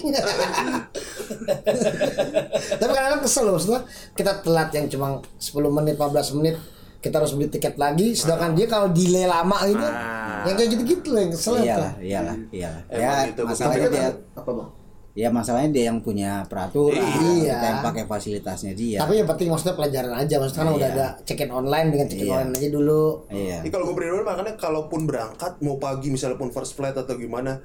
Tapi 2.71 2.91
kadang-kadang 2.91 3.21
kesel 3.21 3.43
loh, 3.43 3.53
maksudnya 3.55 3.81
kita 4.13 4.41
telat 4.41 4.69
yang 4.71 4.85
cuma 4.87 5.07
10 5.35 5.51
menit, 5.71 5.95
15 5.95 6.37
menit 6.37 6.55
kita 6.97 7.17
harus 7.17 7.33
beli 7.33 7.49
tiket 7.49 7.75
lagi, 7.75 8.13
sedangkan 8.13 8.53
dia 8.53 8.69
kalau 8.69 8.93
delay 8.93 9.25
lama 9.25 9.57
gitu, 9.65 9.81
Ah. 9.81 10.45
yang 10.45 10.53
kayak 10.53 10.69
gitu-gitu 10.69 11.07
loh 11.09 11.19
yang 11.19 11.33
kesel 11.33 11.57
tuh. 11.57 11.65
Iyalah, 11.65 11.93
iyalah, 11.97 12.35
iyalah. 12.53 12.81
Ya, 12.87 13.11
Tapi 13.27 13.41
masalahnya 13.41 13.81
kan 13.81 13.91
dia 13.91 14.09
apa 14.37 14.51
bang? 14.53 14.69
ya 15.11 15.27
masalahnya 15.27 15.69
dia 15.73 15.83
yang 15.89 15.99
punya 15.99 16.45
peraturan, 16.45 17.01
Iya. 17.01 17.51
kita 17.51 17.65
yang 17.67 17.81
pakai 17.83 18.03
fasilitasnya 18.05 18.71
dia. 18.71 19.01
Tapi 19.01 19.17
yang 19.17 19.25
penting 19.25 19.49
maksudnya 19.49 19.73
pelajaran 19.73 20.13
aja, 20.13 20.35
maksudnya 20.37 20.61
kan 20.61 20.69
udah 20.71 20.87
Iya. 20.87 20.95
ada 20.95 21.07
check-in 21.25 21.49
online 21.49 21.87
dengan 21.89 22.05
check-in 22.05 22.27
Iya. 22.29 22.33
online 22.37 22.53
aja 22.55 22.69
dulu. 22.69 23.03
iya. 23.27 23.57
Ini 23.59 23.69
kalau 23.69 23.83
gue 23.83 23.95
pribadi 23.97 24.21
makanya 24.21 24.53
kalaupun 24.55 24.99
berangkat 25.03 25.51
mau 25.59 25.75
pagi 25.75 26.07
misalnya 26.07 26.37
pun 26.37 26.47
first 26.47 26.77
flight 26.77 26.93
atau 26.93 27.17
gimana 27.17 27.57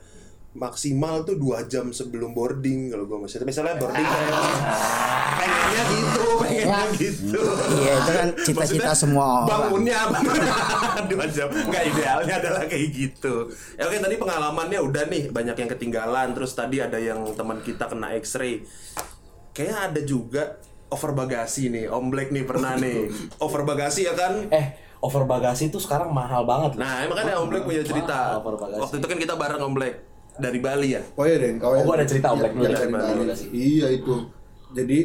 maksimal 0.57 1.23
tuh 1.23 1.37
dua 1.37 1.65
jam 1.69 1.93
sebelum 1.93 2.33
boarding 2.33 2.91
kalau 2.91 3.05
gue 3.05 3.19
misalnya 3.29 3.47
misalnya 3.47 3.75
boarding 3.77 4.07
kayak 4.09 4.33
pengennya 5.37 5.83
gitu 5.93 6.27
pengennya 6.41 6.81
gitu. 6.97 7.43
Iya, 7.77 7.93
itu 8.01 8.11
kan 8.11 8.29
cita-cita 8.43 8.93
semua 8.97 9.25
orang. 9.45 9.49
bangunnya 9.49 9.99
dua 11.13 11.25
jam. 11.29 11.49
Nggak 11.51 11.85
idealnya 11.93 12.35
adalah 12.41 12.63
kayak 12.65 12.89
gitu. 12.93 13.35
Ya 13.77 13.83
oke 13.89 13.99
tadi 14.01 14.17
pengalamannya 14.17 14.79
udah 14.81 15.05
nih 15.11 15.23
banyak 15.31 15.57
yang 15.57 15.71
ketinggalan. 15.71 16.29
Terus 16.33 16.53
tadi 16.57 16.77
ada 16.81 16.99
yang 16.99 17.21
teman 17.37 17.61
kita 17.61 17.87
kena 17.91 18.17
X-ray. 18.19 18.65
Kayaknya 19.53 19.77
ada 19.93 20.01
juga 20.05 20.43
over 20.93 21.11
bagasi 21.17 21.73
nih 21.73 21.85
Om 21.91 22.07
Black 22.13 22.31
nih 22.31 22.45
pernah 22.47 22.79
nih. 22.79 23.11
Over 23.45 23.67
bagasi 23.67 24.07
ya 24.07 24.15
kan? 24.15 24.47
Eh, 24.53 24.77
over 25.03 25.27
bagasi 25.27 25.69
tuh 25.69 25.83
sekarang 25.83 26.15
mahal 26.15 26.47
banget. 26.47 26.79
Nah, 26.79 27.03
emang 27.03 27.19
kan 27.19 27.27
Om 27.37 27.49
Black 27.51 27.65
punya 27.67 27.83
cerita. 27.83 28.39
Waktu 28.39 28.97
itu 29.03 29.07
kan 29.07 29.19
kita 29.19 29.35
bareng 29.35 29.61
Om 29.61 29.75
Black 29.75 30.16
dari 30.37 30.59
Bali 30.59 30.89
ya. 30.93 31.03
Oh 31.13 31.25
iya 31.25 31.37
Den, 31.37 31.57
kau 31.57 31.73
ya. 31.73 31.81
Oh, 31.81 31.85
gua 31.85 31.95
ada 31.97 32.05
cerita, 32.05 32.29
Black, 32.31 32.53
dulu 32.53 32.63
Iya, 32.63 32.69
deh. 32.69 32.79
dari 32.79 32.93
Bali. 32.93 33.25
Iya 33.51 33.87
itu. 33.91 34.15
Jadi 34.71 34.99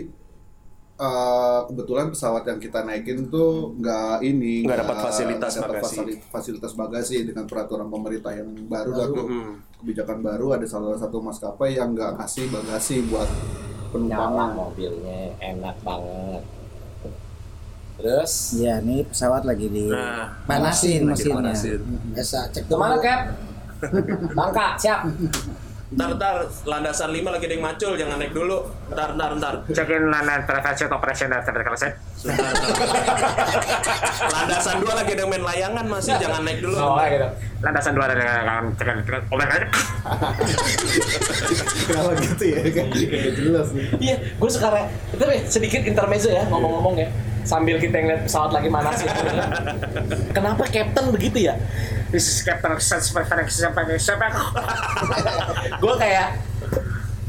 eh, 0.97 1.59
kebetulan 1.65 2.07
pesawat 2.07 2.43
yang 2.45 2.59
kita 2.59 2.79
naikin 2.81 3.25
tuh 3.27 3.73
nggak 3.73 4.21
ini 4.21 4.61
Nggak 4.61 4.79
dapat 4.79 4.97
fasilitas 5.01 5.51
dapat 5.55 5.69
bagasi. 5.73 5.81
fasili- 5.97 6.21
fasilitas 6.23 6.71
bagasi 6.73 7.15
dengan 7.23 7.45
peraturan 7.45 7.87
pemerintah 7.87 8.29
yang 8.31 8.45
baru 8.65 8.91
lah 8.91 9.07
tuh 9.09 9.25
kebijakan 9.75 10.21
baru 10.21 10.53
ada 10.53 10.65
salah 10.65 10.93
satu 10.95 11.17
maskapai 11.19 11.73
yang 11.73 11.91
nggak 11.91 12.15
ngasih 12.15 12.45
bagasi 12.47 13.01
buat 13.03 13.25
Nyala 13.25 13.89
penumpang 13.91 14.51
mobilnya, 14.53 15.21
enak 15.41 15.75
banget. 15.81 16.43
Terus, 17.93 18.33
Iya, 18.55 18.79
nih 18.79 19.03
pesawat 19.03 19.43
lagi 19.43 19.67
di 19.67 19.85
Nah, 19.85 20.31
panasin 20.43 21.01
mesinnya. 21.03 21.53
Biasa 22.13 22.49
cek 22.49 22.65
ke 22.65 22.73
mana. 22.73 22.97
Cap? 22.97 23.19
Bangka, 24.31 24.77
siap. 24.77 25.01
Ntar, 25.91 26.15
ntar, 26.15 26.47
landasan 26.63 27.11
5 27.11 27.19
lagi 27.27 27.51
ada 27.51 27.55
yang 27.59 27.65
macul, 27.67 27.99
jangan 27.99 28.15
naik 28.15 28.31
dulu. 28.31 28.63
Ntar, 28.87 29.11
ntar, 29.19 29.31
ntar. 29.35 29.53
Cekin 29.67 30.07
lanan 30.07 30.39
transaksi 30.47 30.87
operation 30.87 31.27
dan 31.27 31.43
terdekat 31.43 31.75
Sebentar, 32.15 32.47
ntar. 32.47 32.71
landasan 34.31 34.79
2 34.79 34.87
lagi 34.87 35.11
ada 35.11 35.21
yang 35.27 35.31
main 35.35 35.43
layangan 35.43 35.85
masih, 35.91 36.15
jangan 36.15 36.47
naik 36.47 36.63
dulu. 36.63 36.79
Oh, 36.79 36.95
gitu. 36.95 37.27
Landasan 37.61 37.93
dua 37.93 38.09
dari 38.09 38.23
kawan 38.25 38.65
cekin 38.73 38.97
obat 39.29 39.47
aja. 39.53 39.67
kenapa 41.85 42.11
gitu 42.17 42.43
ya 42.49 42.59
kan 42.73 42.87
jelas 43.37 43.67
nih 43.69 43.85
Iya, 44.01 44.15
gue 44.33 44.49
sekarang 44.49 44.85
itu 45.13 45.23
sedikit 45.45 45.81
intermezzo 45.85 46.33
ya 46.33 46.41
ngomong-ngomong 46.49 46.97
ya. 46.97 47.09
Sambil 47.41 47.77
kita 47.77 48.01
ngeliat 48.01 48.25
pesawat 48.25 48.53
lagi 48.53 48.69
manas 48.69 48.97
ya. 49.05 49.13
Kenapa 50.33 50.63
Captain 50.69 51.05
begitu 51.13 51.49
ya? 51.49 51.53
This 52.11 52.27
is 52.27 52.37
Captain 52.43 52.75
Gue 55.81 55.93
kayak 55.97 56.27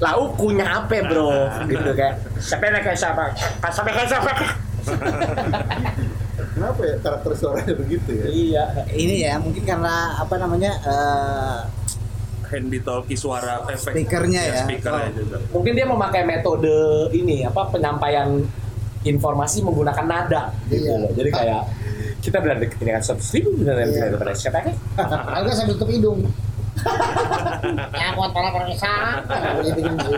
lau 0.03 0.35
punya 0.35 0.83
apa 0.83 0.99
bro 1.07 1.31
gitu 1.71 1.91
kayak 1.95 2.19
siapa 2.43 2.67
yang 2.67 2.83
kayak 2.83 2.99
siapa 2.99 3.23
siapa 3.71 3.87
kayak 3.87 4.09
siapa 4.11 4.33
kenapa 6.59 6.81
ya 6.83 6.97
karakter 6.99 7.33
suaranya 7.39 7.75
begitu 7.79 8.11
ya 8.11 8.27
iya 8.27 8.65
Ini 8.91 9.15
ya 9.31 9.35
mungkin 9.39 9.63
karena 9.63 10.19
apa 10.19 10.35
namanya 10.43 10.73
eh, 10.83 11.59
Handy 12.51 12.85
talkie 12.85 13.17
suara 13.17 13.65
efek. 13.65 13.97
Speakernya 13.97 14.43
ya. 14.45 14.63
Speakernya 14.69 15.09
juga. 15.17 15.37
mungkin 15.55 15.73
dia 15.73 15.87
memakai 15.89 16.23
metode 16.27 16.75
ini 17.17 17.47
apa 17.47 17.71
penyampaian 17.71 18.43
informasi 19.03 19.65
menggunakan 19.65 20.05
nada 20.05 20.43
gitu 20.67 20.83
Iya. 20.85 20.99
loh 20.99 21.11
jadi 21.15 21.31
kayak 21.31 21.63
Kita 22.23 22.39
berada 22.39 22.63
di 22.63 22.71
ketinggian 22.71 23.03
100 23.03 23.35
ribu 23.35 23.51
benar 23.59 23.83
yang 23.83 24.15
daripada 24.15 24.31
siapa 24.33 24.63
kan? 24.63 24.75
Harga 24.95 25.51
sambil 25.59 25.75
tutup 25.75 25.91
hidung. 25.91 26.23
ya 28.01 28.09
buat 28.17 28.31
para 28.33 28.49
pemirsa. 28.55 29.21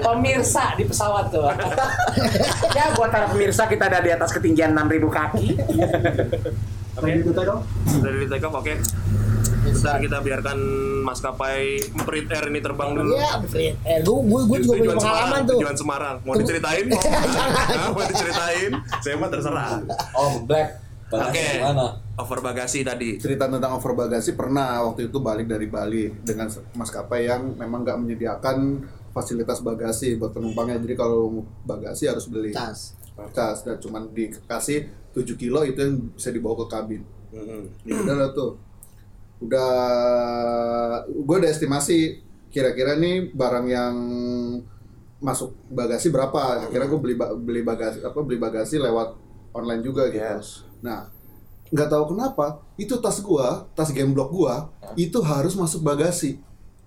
Pemirsa 0.05 0.65
di 0.79 0.85
pesawat 0.87 1.33
tuh. 1.33 1.49
ya 2.79 2.95
buat 2.95 3.11
para 3.11 3.27
pemirsa 3.33 3.67
kita 3.67 3.91
ada 3.91 3.99
di 4.05 4.11
atas 4.13 4.31
ketinggian 4.37 4.77
6000 4.77 5.01
kaki. 5.09 5.47
Oke. 6.95 7.11
Dari 7.27 8.17
di 8.23 8.27
take 8.31 8.47
off, 8.47 8.55
oke. 8.55 8.71
Bentar 9.67 9.99
kita 9.99 10.23
biarkan 10.23 10.59
maskapai 11.03 11.91
Emprit 11.91 12.31
Air 12.31 12.55
ini 12.55 12.63
terbang 12.63 12.95
dulu. 12.95 13.19
Iya, 13.19 13.43
Frit. 13.51 13.75
Eh, 13.83 13.99
gue 13.99 14.19
gue 14.31 14.41
gue 14.47 14.59
juga 14.63 14.75
punya 14.79 14.95
pengalaman 14.95 15.03
Semarang, 15.03 15.43
tuh. 15.43 15.59
Tujuan 15.59 15.77
Semarang. 15.77 16.17
Mau 16.23 16.35
diceritain? 16.39 16.87
Hah, 16.95 17.89
mau 17.91 18.05
diceritain? 18.07 18.71
Saya 19.03 19.15
mah 19.19 19.27
terserah. 19.27 19.83
Oh, 20.15 20.39
Black. 20.47 20.84
Oke. 21.07 21.47
Mana? 21.59 22.01
Over 22.15 22.39
bagasi 22.41 22.81
tadi. 22.81 23.19
cerita 23.19 23.45
tentang 23.47 23.75
over 23.75 23.93
bagasi 23.93 24.33
pernah 24.33 24.83
waktu 24.83 25.09
itu 25.09 25.19
balik 25.19 25.47
dari 25.47 25.67
Bali 25.67 26.09
dengan 26.23 26.47
maskapai 26.73 27.27
yang 27.27 27.55
memang 27.55 27.83
nggak 27.83 27.99
menyediakan 27.99 28.81
fasilitas 29.11 29.61
bagasi 29.61 30.15
buat 30.15 30.31
penumpangnya 30.31 30.79
jadi 30.79 30.95
kalau 30.95 31.31
bagasi 31.63 32.07
harus 32.07 32.27
beli 32.27 32.51
Tas. 32.51 32.95
cas 33.31 33.63
dan 33.63 33.79
cuman 33.79 34.11
dikasih 34.11 34.87
7 35.13 35.23
kilo 35.35 35.63
itu 35.63 35.79
yang 35.79 35.95
bisa 36.11 36.31
dibawa 36.31 36.55
ke 36.57 36.67
kabin 36.69 37.03
ya 37.85 37.95
udah 37.97 38.15
lah 38.17 38.31
tuh 38.31 38.59
udah 39.41 39.71
gue 41.07 41.37
udah 41.37 41.47
estimasi 41.49 42.19
kira-kira 42.49 42.95
nih 42.95 43.31
barang 43.31 43.67
yang 43.67 43.95
masuk 45.19 45.55
bagasi 45.69 46.11
berapa 46.11 46.67
akhirnya 46.67 46.87
gue 46.87 47.01
beli 47.01 47.15
ba- 47.15 47.35
beli 47.35 47.63
bagasi 47.63 48.03
apa 48.03 48.19
beli 48.19 48.37
bagasi 48.37 48.79
lewat 48.79 49.15
online 49.53 49.83
juga 49.83 50.11
gitu 50.11 50.19
Yes. 50.21 50.67
Nah 50.85 51.09
nggak 51.73 51.89
tahu 51.89 52.13
kenapa 52.13 52.61
itu 52.77 52.95
tas 53.01 53.19
gua 53.25 53.65
tas 53.73 53.89
gemblok 53.89 54.29
gua 54.29 54.69
itu 54.95 55.17
harus 55.25 55.57
masuk 55.57 55.81
bagasi. 55.81 56.37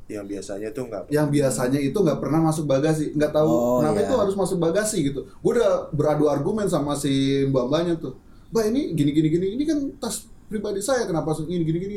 Yang 0.07 0.25
biasanya 0.39 0.69
tuh 0.71 0.88
nggak. 0.88 1.03
yang 1.12 1.27
biasanya 1.27 1.79
itu 1.83 1.97
nggak 1.99 2.19
pernah 2.23 2.39
masuk 2.39 2.63
bagasi. 2.63 3.12
Nggak 3.12 3.31
tahu 3.36 3.49
Oh, 3.51 3.83
kenapa 3.83 3.99
iya. 3.99 4.07
itu 4.07 4.15
harus 4.15 4.36
masuk 4.39 4.57
bagasi 4.63 4.97
gitu. 5.03 5.27
Gue 5.43 5.51
udah 5.60 5.91
beradu 5.91 6.31
argumen 6.31 6.63
sama 6.71 6.95
si 6.95 7.43
mbak 7.51 7.67
mbaknya 7.67 7.93
tuh. 7.99 8.15
Mbak 8.55 8.63
ini 8.71 8.81
gini 8.95 9.12
gini 9.12 9.27
gini 9.27 9.47
ini 9.60 9.63
kan 9.67 9.79
tas 9.99 10.23
pribadi 10.47 10.79
saya 10.79 11.03
kenapa 11.03 11.36
masuk 11.36 11.51
ini 11.51 11.60
gini 11.67 11.79
gini? 11.83 11.95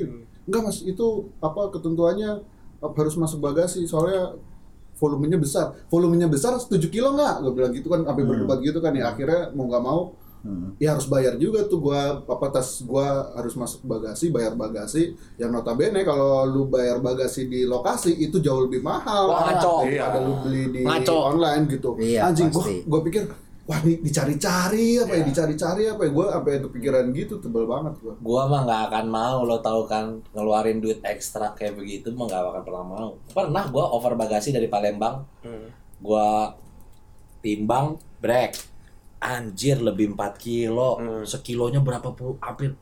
Enggak 0.51 0.63
mas 0.67 0.83
itu 0.83 1.31
apa 1.39 1.71
ketentuannya 1.71 2.43
harus 2.83 3.15
masuk 3.15 3.39
bagasi. 3.39 3.87
Soalnya 3.87 4.35
volumenya 4.99 5.39
besar. 5.39 5.79
Volumenya 5.87 6.27
besar 6.27 6.59
7 6.59 6.67
kilo 6.91 7.15
nggak? 7.15 7.47
Gue 7.47 7.53
bilang 7.55 7.71
gitu 7.71 7.87
kan 7.87 8.03
sampai 8.03 8.27
berdebat 8.27 8.59
gitu 8.59 8.83
kan 8.83 8.91
ya 8.91 9.15
akhirnya 9.15 9.55
mau 9.55 9.71
nggak 9.71 9.83
mau 9.87 10.01
ya 10.77 10.93
harus 10.93 11.05
bayar 11.05 11.37
juga 11.37 11.65
tuh 11.65 11.79
gua 11.79 12.01
apa 12.19 12.47
tas 12.49 12.81
gua 12.81 13.05
harus 13.35 13.53
masuk 13.53 13.81
bagasi 13.83 14.29
bayar 14.29 14.53
bagasi 14.53 15.03
yang 15.37 15.51
notabene 15.51 16.01
kalau 16.01 16.43
lu 16.43 16.65
bayar 16.67 16.97
bagasi 16.99 17.45
di 17.45 17.63
lokasi 17.63 18.17
itu 18.19 18.39
jauh 18.39 18.65
lebih 18.65 18.81
mahal 18.81 19.29
Wah, 19.29 19.53
ngaco. 19.53 19.85
daripada 19.85 20.17
Iya. 20.17 20.23
lu 20.23 20.33
beli 20.41 20.63
di 20.71 20.81
Ngaco. 20.83 21.17
online 21.29 21.63
gitu 21.69 21.91
Iya, 21.95 22.21
anjing 22.27 22.49
gua 22.49 22.59
pasti. 22.59 22.75
gua 22.85 23.01
pikir 23.03 23.23
wah 23.63 23.79
ini 23.81 24.01
dicari-cari 24.01 24.99
apa 24.99 25.13
ya 25.13 25.23
dicari-cari 25.23 25.83
apa 25.87 26.03
ya 26.03 26.11
gua 26.11 26.27
sampai 26.33 26.59
kepikiran 26.61 27.05
gitu 27.13 27.35
tebel 27.39 27.65
banget 27.65 27.95
gua 27.99 28.15
Gua 28.19 28.43
mah 28.45 28.61
nggak 28.65 28.83
akan 28.89 29.07
mau 29.07 29.39
lo 29.43 29.59
tahu 29.59 29.85
kan 29.85 30.05
ngeluarin 30.31 30.79
duit 30.79 30.99
ekstra 31.03 31.53
kayak 31.53 31.75
begitu 31.75 32.11
mah 32.11 32.27
nggak 32.27 32.43
akan 32.47 32.63
pernah 32.63 32.83
mau. 32.83 33.11
Pernah 33.27 33.65
gua 33.69 33.85
over 33.91 34.15
bagasi 34.15 34.51
dari 34.51 34.67
Palembang, 34.67 35.23
gua 35.99 36.57
timbang 37.39 37.95
break. 38.19 38.57
Anjir 39.21 39.77
lebih 39.79 40.11
4 40.11 40.33
kilo, 40.37 40.97
sekilonya 41.23 41.79
berapa 41.79 42.09
puluh 42.11 42.41
hampir 42.41 42.73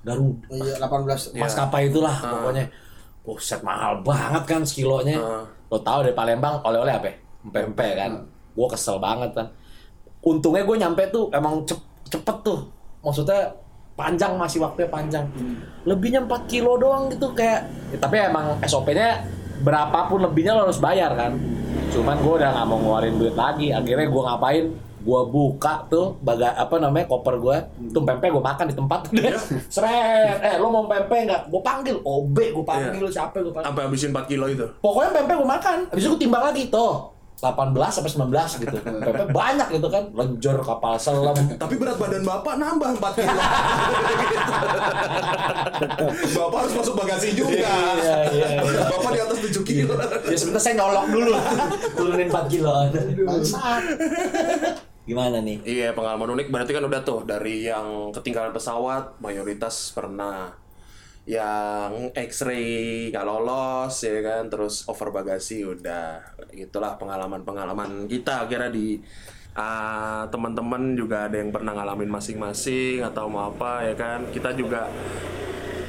Garuda 0.00 0.46
Oh 0.48 0.56
iya 0.56 0.78
18 0.78 1.34
maskapai 1.36 1.82
itulah 1.86 2.14
pokoknya. 2.16 2.64
Buset 3.20 3.60
mahal 3.60 4.00
banget 4.00 4.42
kan 4.46 4.62
sekilonya. 4.62 5.18
Lo 5.66 5.78
tahu 5.78 6.02
dari 6.02 6.14
Palembang 6.14 6.62
oleh-oleh 6.62 6.90
apa? 6.90 7.10
Pempek 7.44 7.92
kan. 7.96 8.12
Gua 8.50 8.66
kesel 8.66 8.96
banget 8.96 9.34
kan. 9.34 9.46
Untungnya 10.20 10.62
gue 10.62 10.76
nyampe 10.76 11.02
tuh 11.08 11.28
emang 11.30 11.64
cep- 11.64 11.84
cepet 12.06 12.36
tuh. 12.40 12.64
Maksudnya 13.00 13.50
panjang 13.92 14.36
masih 14.36 14.60
waktunya 14.60 14.88
panjang. 14.88 15.26
Lebihnya 15.82 16.22
4 16.22 16.46
kilo 16.46 16.76
doang 16.76 17.08
gitu 17.08 17.32
kayak. 17.32 17.66
ya, 17.90 17.98
tapi 17.98 18.16
emang 18.16 18.56
SOP-nya 18.62 19.20
berapapun 19.60 20.22
lebihnya 20.22 20.54
lo 20.54 20.64
harus 20.64 20.78
bayar 20.78 21.12
kan. 21.12 21.36
Cuman 21.90 22.16
gue 22.16 22.34
udah 22.38 22.50
nggak 22.52 22.66
mau 22.66 22.78
ngeluarin 22.78 23.16
duit 23.16 23.34
lagi. 23.34 23.68
Akhirnya 23.68 24.06
gue 24.06 24.22
ngapain? 24.22 24.64
Gue 25.00 25.20
buka 25.32 25.88
tuh 25.88 26.20
baga 26.20 26.52
apa 26.52 26.76
namanya 26.76 27.08
koper 27.08 27.40
gue. 27.40 27.56
Tuh 27.92 28.02
pempek 28.04 28.28
gue 28.28 28.44
makan 28.44 28.66
di 28.68 28.76
tempat 28.76 29.00
deh. 29.08 29.32
Seret. 29.74 30.38
Eh 30.44 30.54
lo 30.60 30.68
mau 30.68 30.84
pempek 30.84 31.24
nggak? 31.24 31.42
Gue 31.48 31.60
panggil. 31.64 31.96
OB 32.04 32.36
gue 32.36 32.64
panggil 32.64 33.04
siapa 33.08 33.40
gue 33.40 33.52
panggil. 33.52 33.68
Sampai 33.72 33.82
habisin 33.88 34.10
4 34.12 34.30
kilo 34.30 34.46
itu. 34.48 34.66
Pokoknya 34.84 35.10
pempek 35.16 35.34
gue 35.40 35.48
makan. 35.48 35.78
Habis 35.88 36.02
itu 36.04 36.10
gue 36.12 36.20
timbang 36.20 36.44
lagi 36.44 36.68
tuh. 36.68 37.20
18 37.40 37.72
sampai 37.88 38.12
19 38.12 38.62
gitu. 38.68 38.76
Pempek 39.08 39.28
banyak 39.32 39.68
gitu 39.72 39.88
kan. 39.88 40.04
Lenjor 40.12 40.60
kapal 40.60 41.00
selam. 41.00 41.36
Tapi 41.62 41.74
berat 41.80 41.96
badan 41.96 42.20
bapak 42.20 42.54
nambah 42.60 42.88
4 43.00 43.16
kilo. 43.16 43.40
bapak 46.36 46.58
harus 46.60 46.74
masuk 46.76 46.94
bagasi 47.00 47.32
juga. 47.32 47.56
Iya, 47.56 48.16
iya, 48.28 48.48
iya. 48.60 48.84
Bapak 48.84 49.10
di 49.16 49.20
atas 49.24 49.38
7 49.40 49.64
kilo. 49.64 49.96
Ya 50.28 50.36
sebentar 50.36 50.60
saya 50.60 50.76
nyolok 50.76 51.06
dulu. 51.08 51.32
Turunin 51.96 52.28
4 52.28 52.52
kilo. 52.52 52.72
Bangsat. 53.24 53.82
Gimana 55.10 55.42
nih? 55.42 55.58
Iya 55.66 55.90
pengalaman 55.90 56.38
unik 56.38 56.54
berarti 56.54 56.70
kan 56.70 56.86
udah 56.86 57.02
tuh 57.02 57.26
dari 57.26 57.66
yang 57.66 58.14
ketinggalan 58.14 58.54
pesawat 58.54 59.18
mayoritas 59.18 59.90
pernah. 59.90 60.54
Yang 61.26 62.14
X-ray 62.14 63.10
nggak 63.10 63.26
lolos 63.26 63.90
ya 64.06 64.22
kan? 64.22 64.46
Terus 64.46 64.86
over 64.86 65.10
bagasi 65.10 65.66
udah. 65.66 66.22
Itulah 66.54 66.94
pengalaman-pengalaman 66.94 68.06
kita 68.06 68.46
kira 68.46 68.70
di 68.70 69.02
ah, 69.58 70.30
teman-teman 70.30 70.94
juga 70.94 71.26
ada 71.26 71.42
yang 71.42 71.50
pernah 71.50 71.74
ngalamin 71.74 72.06
masing-masing 72.06 73.02
atau 73.02 73.26
mau 73.26 73.50
apa 73.50 73.90
ya 73.90 73.98
kan? 73.98 74.30
Kita 74.30 74.54
juga 74.54 74.86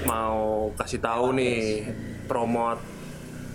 mau 0.09 0.73
kasih 0.73 0.97
tahu 0.97 1.37
nih 1.37 1.85
promote 2.25 2.81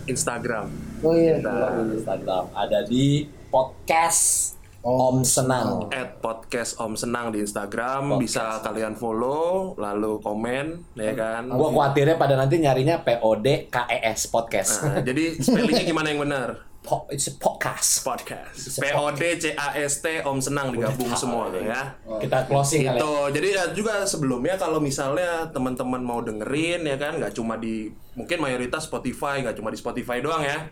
Instagram. 0.06 0.70
Oh 1.02 1.10
iya. 1.10 1.42
Di 1.42 1.98
Instagram. 1.98 2.54
Ada 2.54 2.86
di 2.86 3.26
podcast 3.50 4.55
Om 4.86 5.20
Senang. 5.20 5.90
at 5.90 6.22
podcast 6.22 6.78
Om 6.78 6.94
Senang 6.94 7.34
di 7.34 7.42
Instagram 7.42 8.14
bisa 8.16 8.62
kalian 8.62 8.94
follow 8.94 9.74
lalu 9.74 10.22
komen 10.22 10.94
ya 10.94 11.10
kan 11.12 11.50
Gua 11.50 11.74
khawatirnya 11.74 12.14
pada 12.14 12.38
nanti 12.38 12.56
nyarinya 12.56 13.02
POD 13.02 13.66
KES 13.66 14.30
podcast. 14.30 14.86
Nah, 14.86 15.02
jadi 15.02 15.34
spellingnya 15.36 15.82
gimana 15.84 16.08
yang 16.08 16.22
benar 16.22 16.62
Po- 16.78 17.02
it's 17.10 17.26
a 17.26 17.34
podcast. 17.34 18.06
podcast 18.06 18.78
P 18.78 18.86
O 18.94 19.10
D 19.10 19.34
C 19.34 19.50
A 19.52 19.74
S 19.74 19.98
T 19.98 20.22
Om 20.22 20.38
Senang 20.38 20.70
digabung 20.70 21.10
semua 21.12 21.50
tuh 21.50 21.58
ya 21.58 21.82
Kita 22.22 22.46
closing 22.46 22.86
kali. 22.86 22.94
ya. 22.94 22.94
Gitu. 22.94 23.12
Jadi 23.34 23.48
ya 23.50 23.64
juga 23.74 23.94
sebelumnya 24.06 24.54
kalau 24.54 24.78
misalnya 24.78 25.50
teman-teman 25.50 25.98
mau 25.98 26.22
dengerin 26.22 26.86
ya 26.86 26.94
kan 26.94 27.18
nggak 27.18 27.34
cuma 27.34 27.58
di 27.58 27.90
mungkin 28.14 28.38
mayoritas 28.38 28.86
Spotify 28.86 29.42
nggak 29.42 29.58
cuma 29.58 29.74
di 29.74 29.78
Spotify 29.82 30.22
doang 30.22 30.46
ya. 30.46 30.62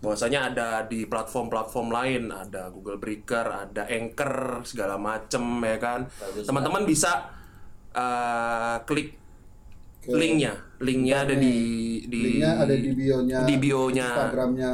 Bahwasanya 0.00 0.52
ada 0.52 0.68
di 0.84 1.08
platform-platform 1.08 1.88
lain, 1.88 2.22
ada 2.32 2.68
Google 2.68 3.00
Breaker, 3.00 3.68
ada 3.68 3.88
Anchor 3.88 4.62
segala 4.66 5.00
macem 5.00 5.42
ya 5.64 5.76
kan. 5.80 6.00
Teman-teman 6.44 6.84
bisa 6.84 7.32
uh, 7.96 8.76
klik 8.84 9.16
linknya, 10.06 10.54
linknya 10.78 11.26
ada 11.26 11.34
di 11.34 11.56
di 12.06 12.38
linknya 12.38 12.52
ada 12.62 12.74
di 12.78 12.90
bionya 12.94 13.38
di 13.42 13.54
bionya 13.58 14.08
Instagramnya 14.14 14.72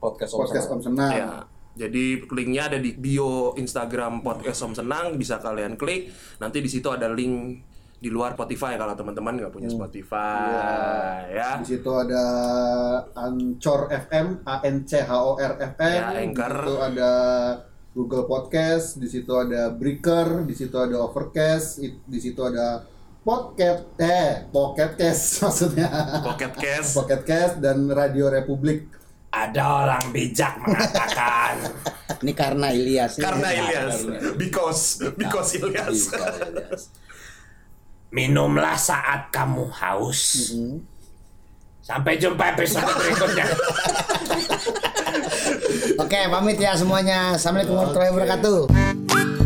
Podcast 0.00 0.32
Om 0.32 0.38
podcast 0.40 0.66
Senang. 0.66 0.80
Om 0.80 0.82
Senang 0.84 1.12
Ya. 1.12 1.32
Jadi 1.70 2.04
linknya 2.28 2.62
ada 2.66 2.78
di 2.82 2.92
bio 2.98 3.54
Instagram 3.54 4.26
podcast 4.26 4.60
Om 4.66 4.74
Senang 4.74 5.14
bisa 5.16 5.38
kalian 5.38 5.78
klik. 5.78 6.10
Nanti 6.42 6.58
di 6.60 6.68
situ 6.68 6.90
ada 6.90 7.08
link 7.08 7.62
di 8.00 8.08
luar 8.08 8.32
Spotify 8.32 8.80
kalau 8.80 8.96
teman-teman 8.96 9.36
nggak 9.36 9.52
punya 9.52 9.68
Spotify 9.68 11.28
ya. 11.28 11.60
Di 11.60 11.76
situ 11.76 11.90
ada 11.92 12.24
Anchor 13.12 13.92
FM, 13.92 14.26
A 14.48 14.64
N 14.64 14.88
C 14.88 15.04
H 15.04 15.10
O 15.20 15.36
R 15.36 15.54
FM. 15.76 16.00
Ya, 16.00 16.08
Anchor. 16.16 16.48
Di 16.48 16.64
situ 16.64 16.74
ada 16.80 17.12
Google 17.92 18.24
Podcast, 18.24 18.86
di 18.96 19.08
situ 19.10 19.32
ada 19.36 19.68
Breaker, 19.68 20.48
di 20.48 20.54
situ 20.56 20.76
ada 20.80 20.96
Overcast, 20.96 21.84
di 21.84 22.18
situ 22.18 22.40
ada 22.40 22.88
Podcast 23.20 23.84
eh 24.00 24.48
Pocket 24.48 24.96
Cast 24.96 25.24
maksudnya. 25.44 25.88
Pocket 26.24 26.56
Cast. 26.56 26.96
Pocket 26.96 27.20
Cast 27.20 27.60
dan 27.60 27.84
Radio 27.92 28.32
Republik. 28.32 28.88
Ada 29.30 29.62
orang 29.86 30.10
bijak 30.10 30.58
mengatakan 30.58 31.54
Ini 32.18 32.32
karena 32.34 32.74
Ilyas. 32.74 33.14
ini. 33.14 33.22
Karena 33.22 33.48
Ilyas, 33.54 33.96
because 34.34 34.98
because 35.14 35.54
Ilyas. 35.54 36.10
Minumlah 38.10 38.74
saat 38.74 39.30
kamu 39.30 39.70
haus. 39.70 40.52
Sampai 41.80 42.18
jumpa 42.18 42.54
episode 42.54 42.86
berikutnya. 43.00 43.46
Oke, 45.98 46.20
pamit 46.30 46.58
ya 46.58 46.76
semuanya. 46.78 47.34
Assalamualaikum 47.34 47.74
warahmatullahi 47.74 48.12
wabarakatuh. 48.14 49.39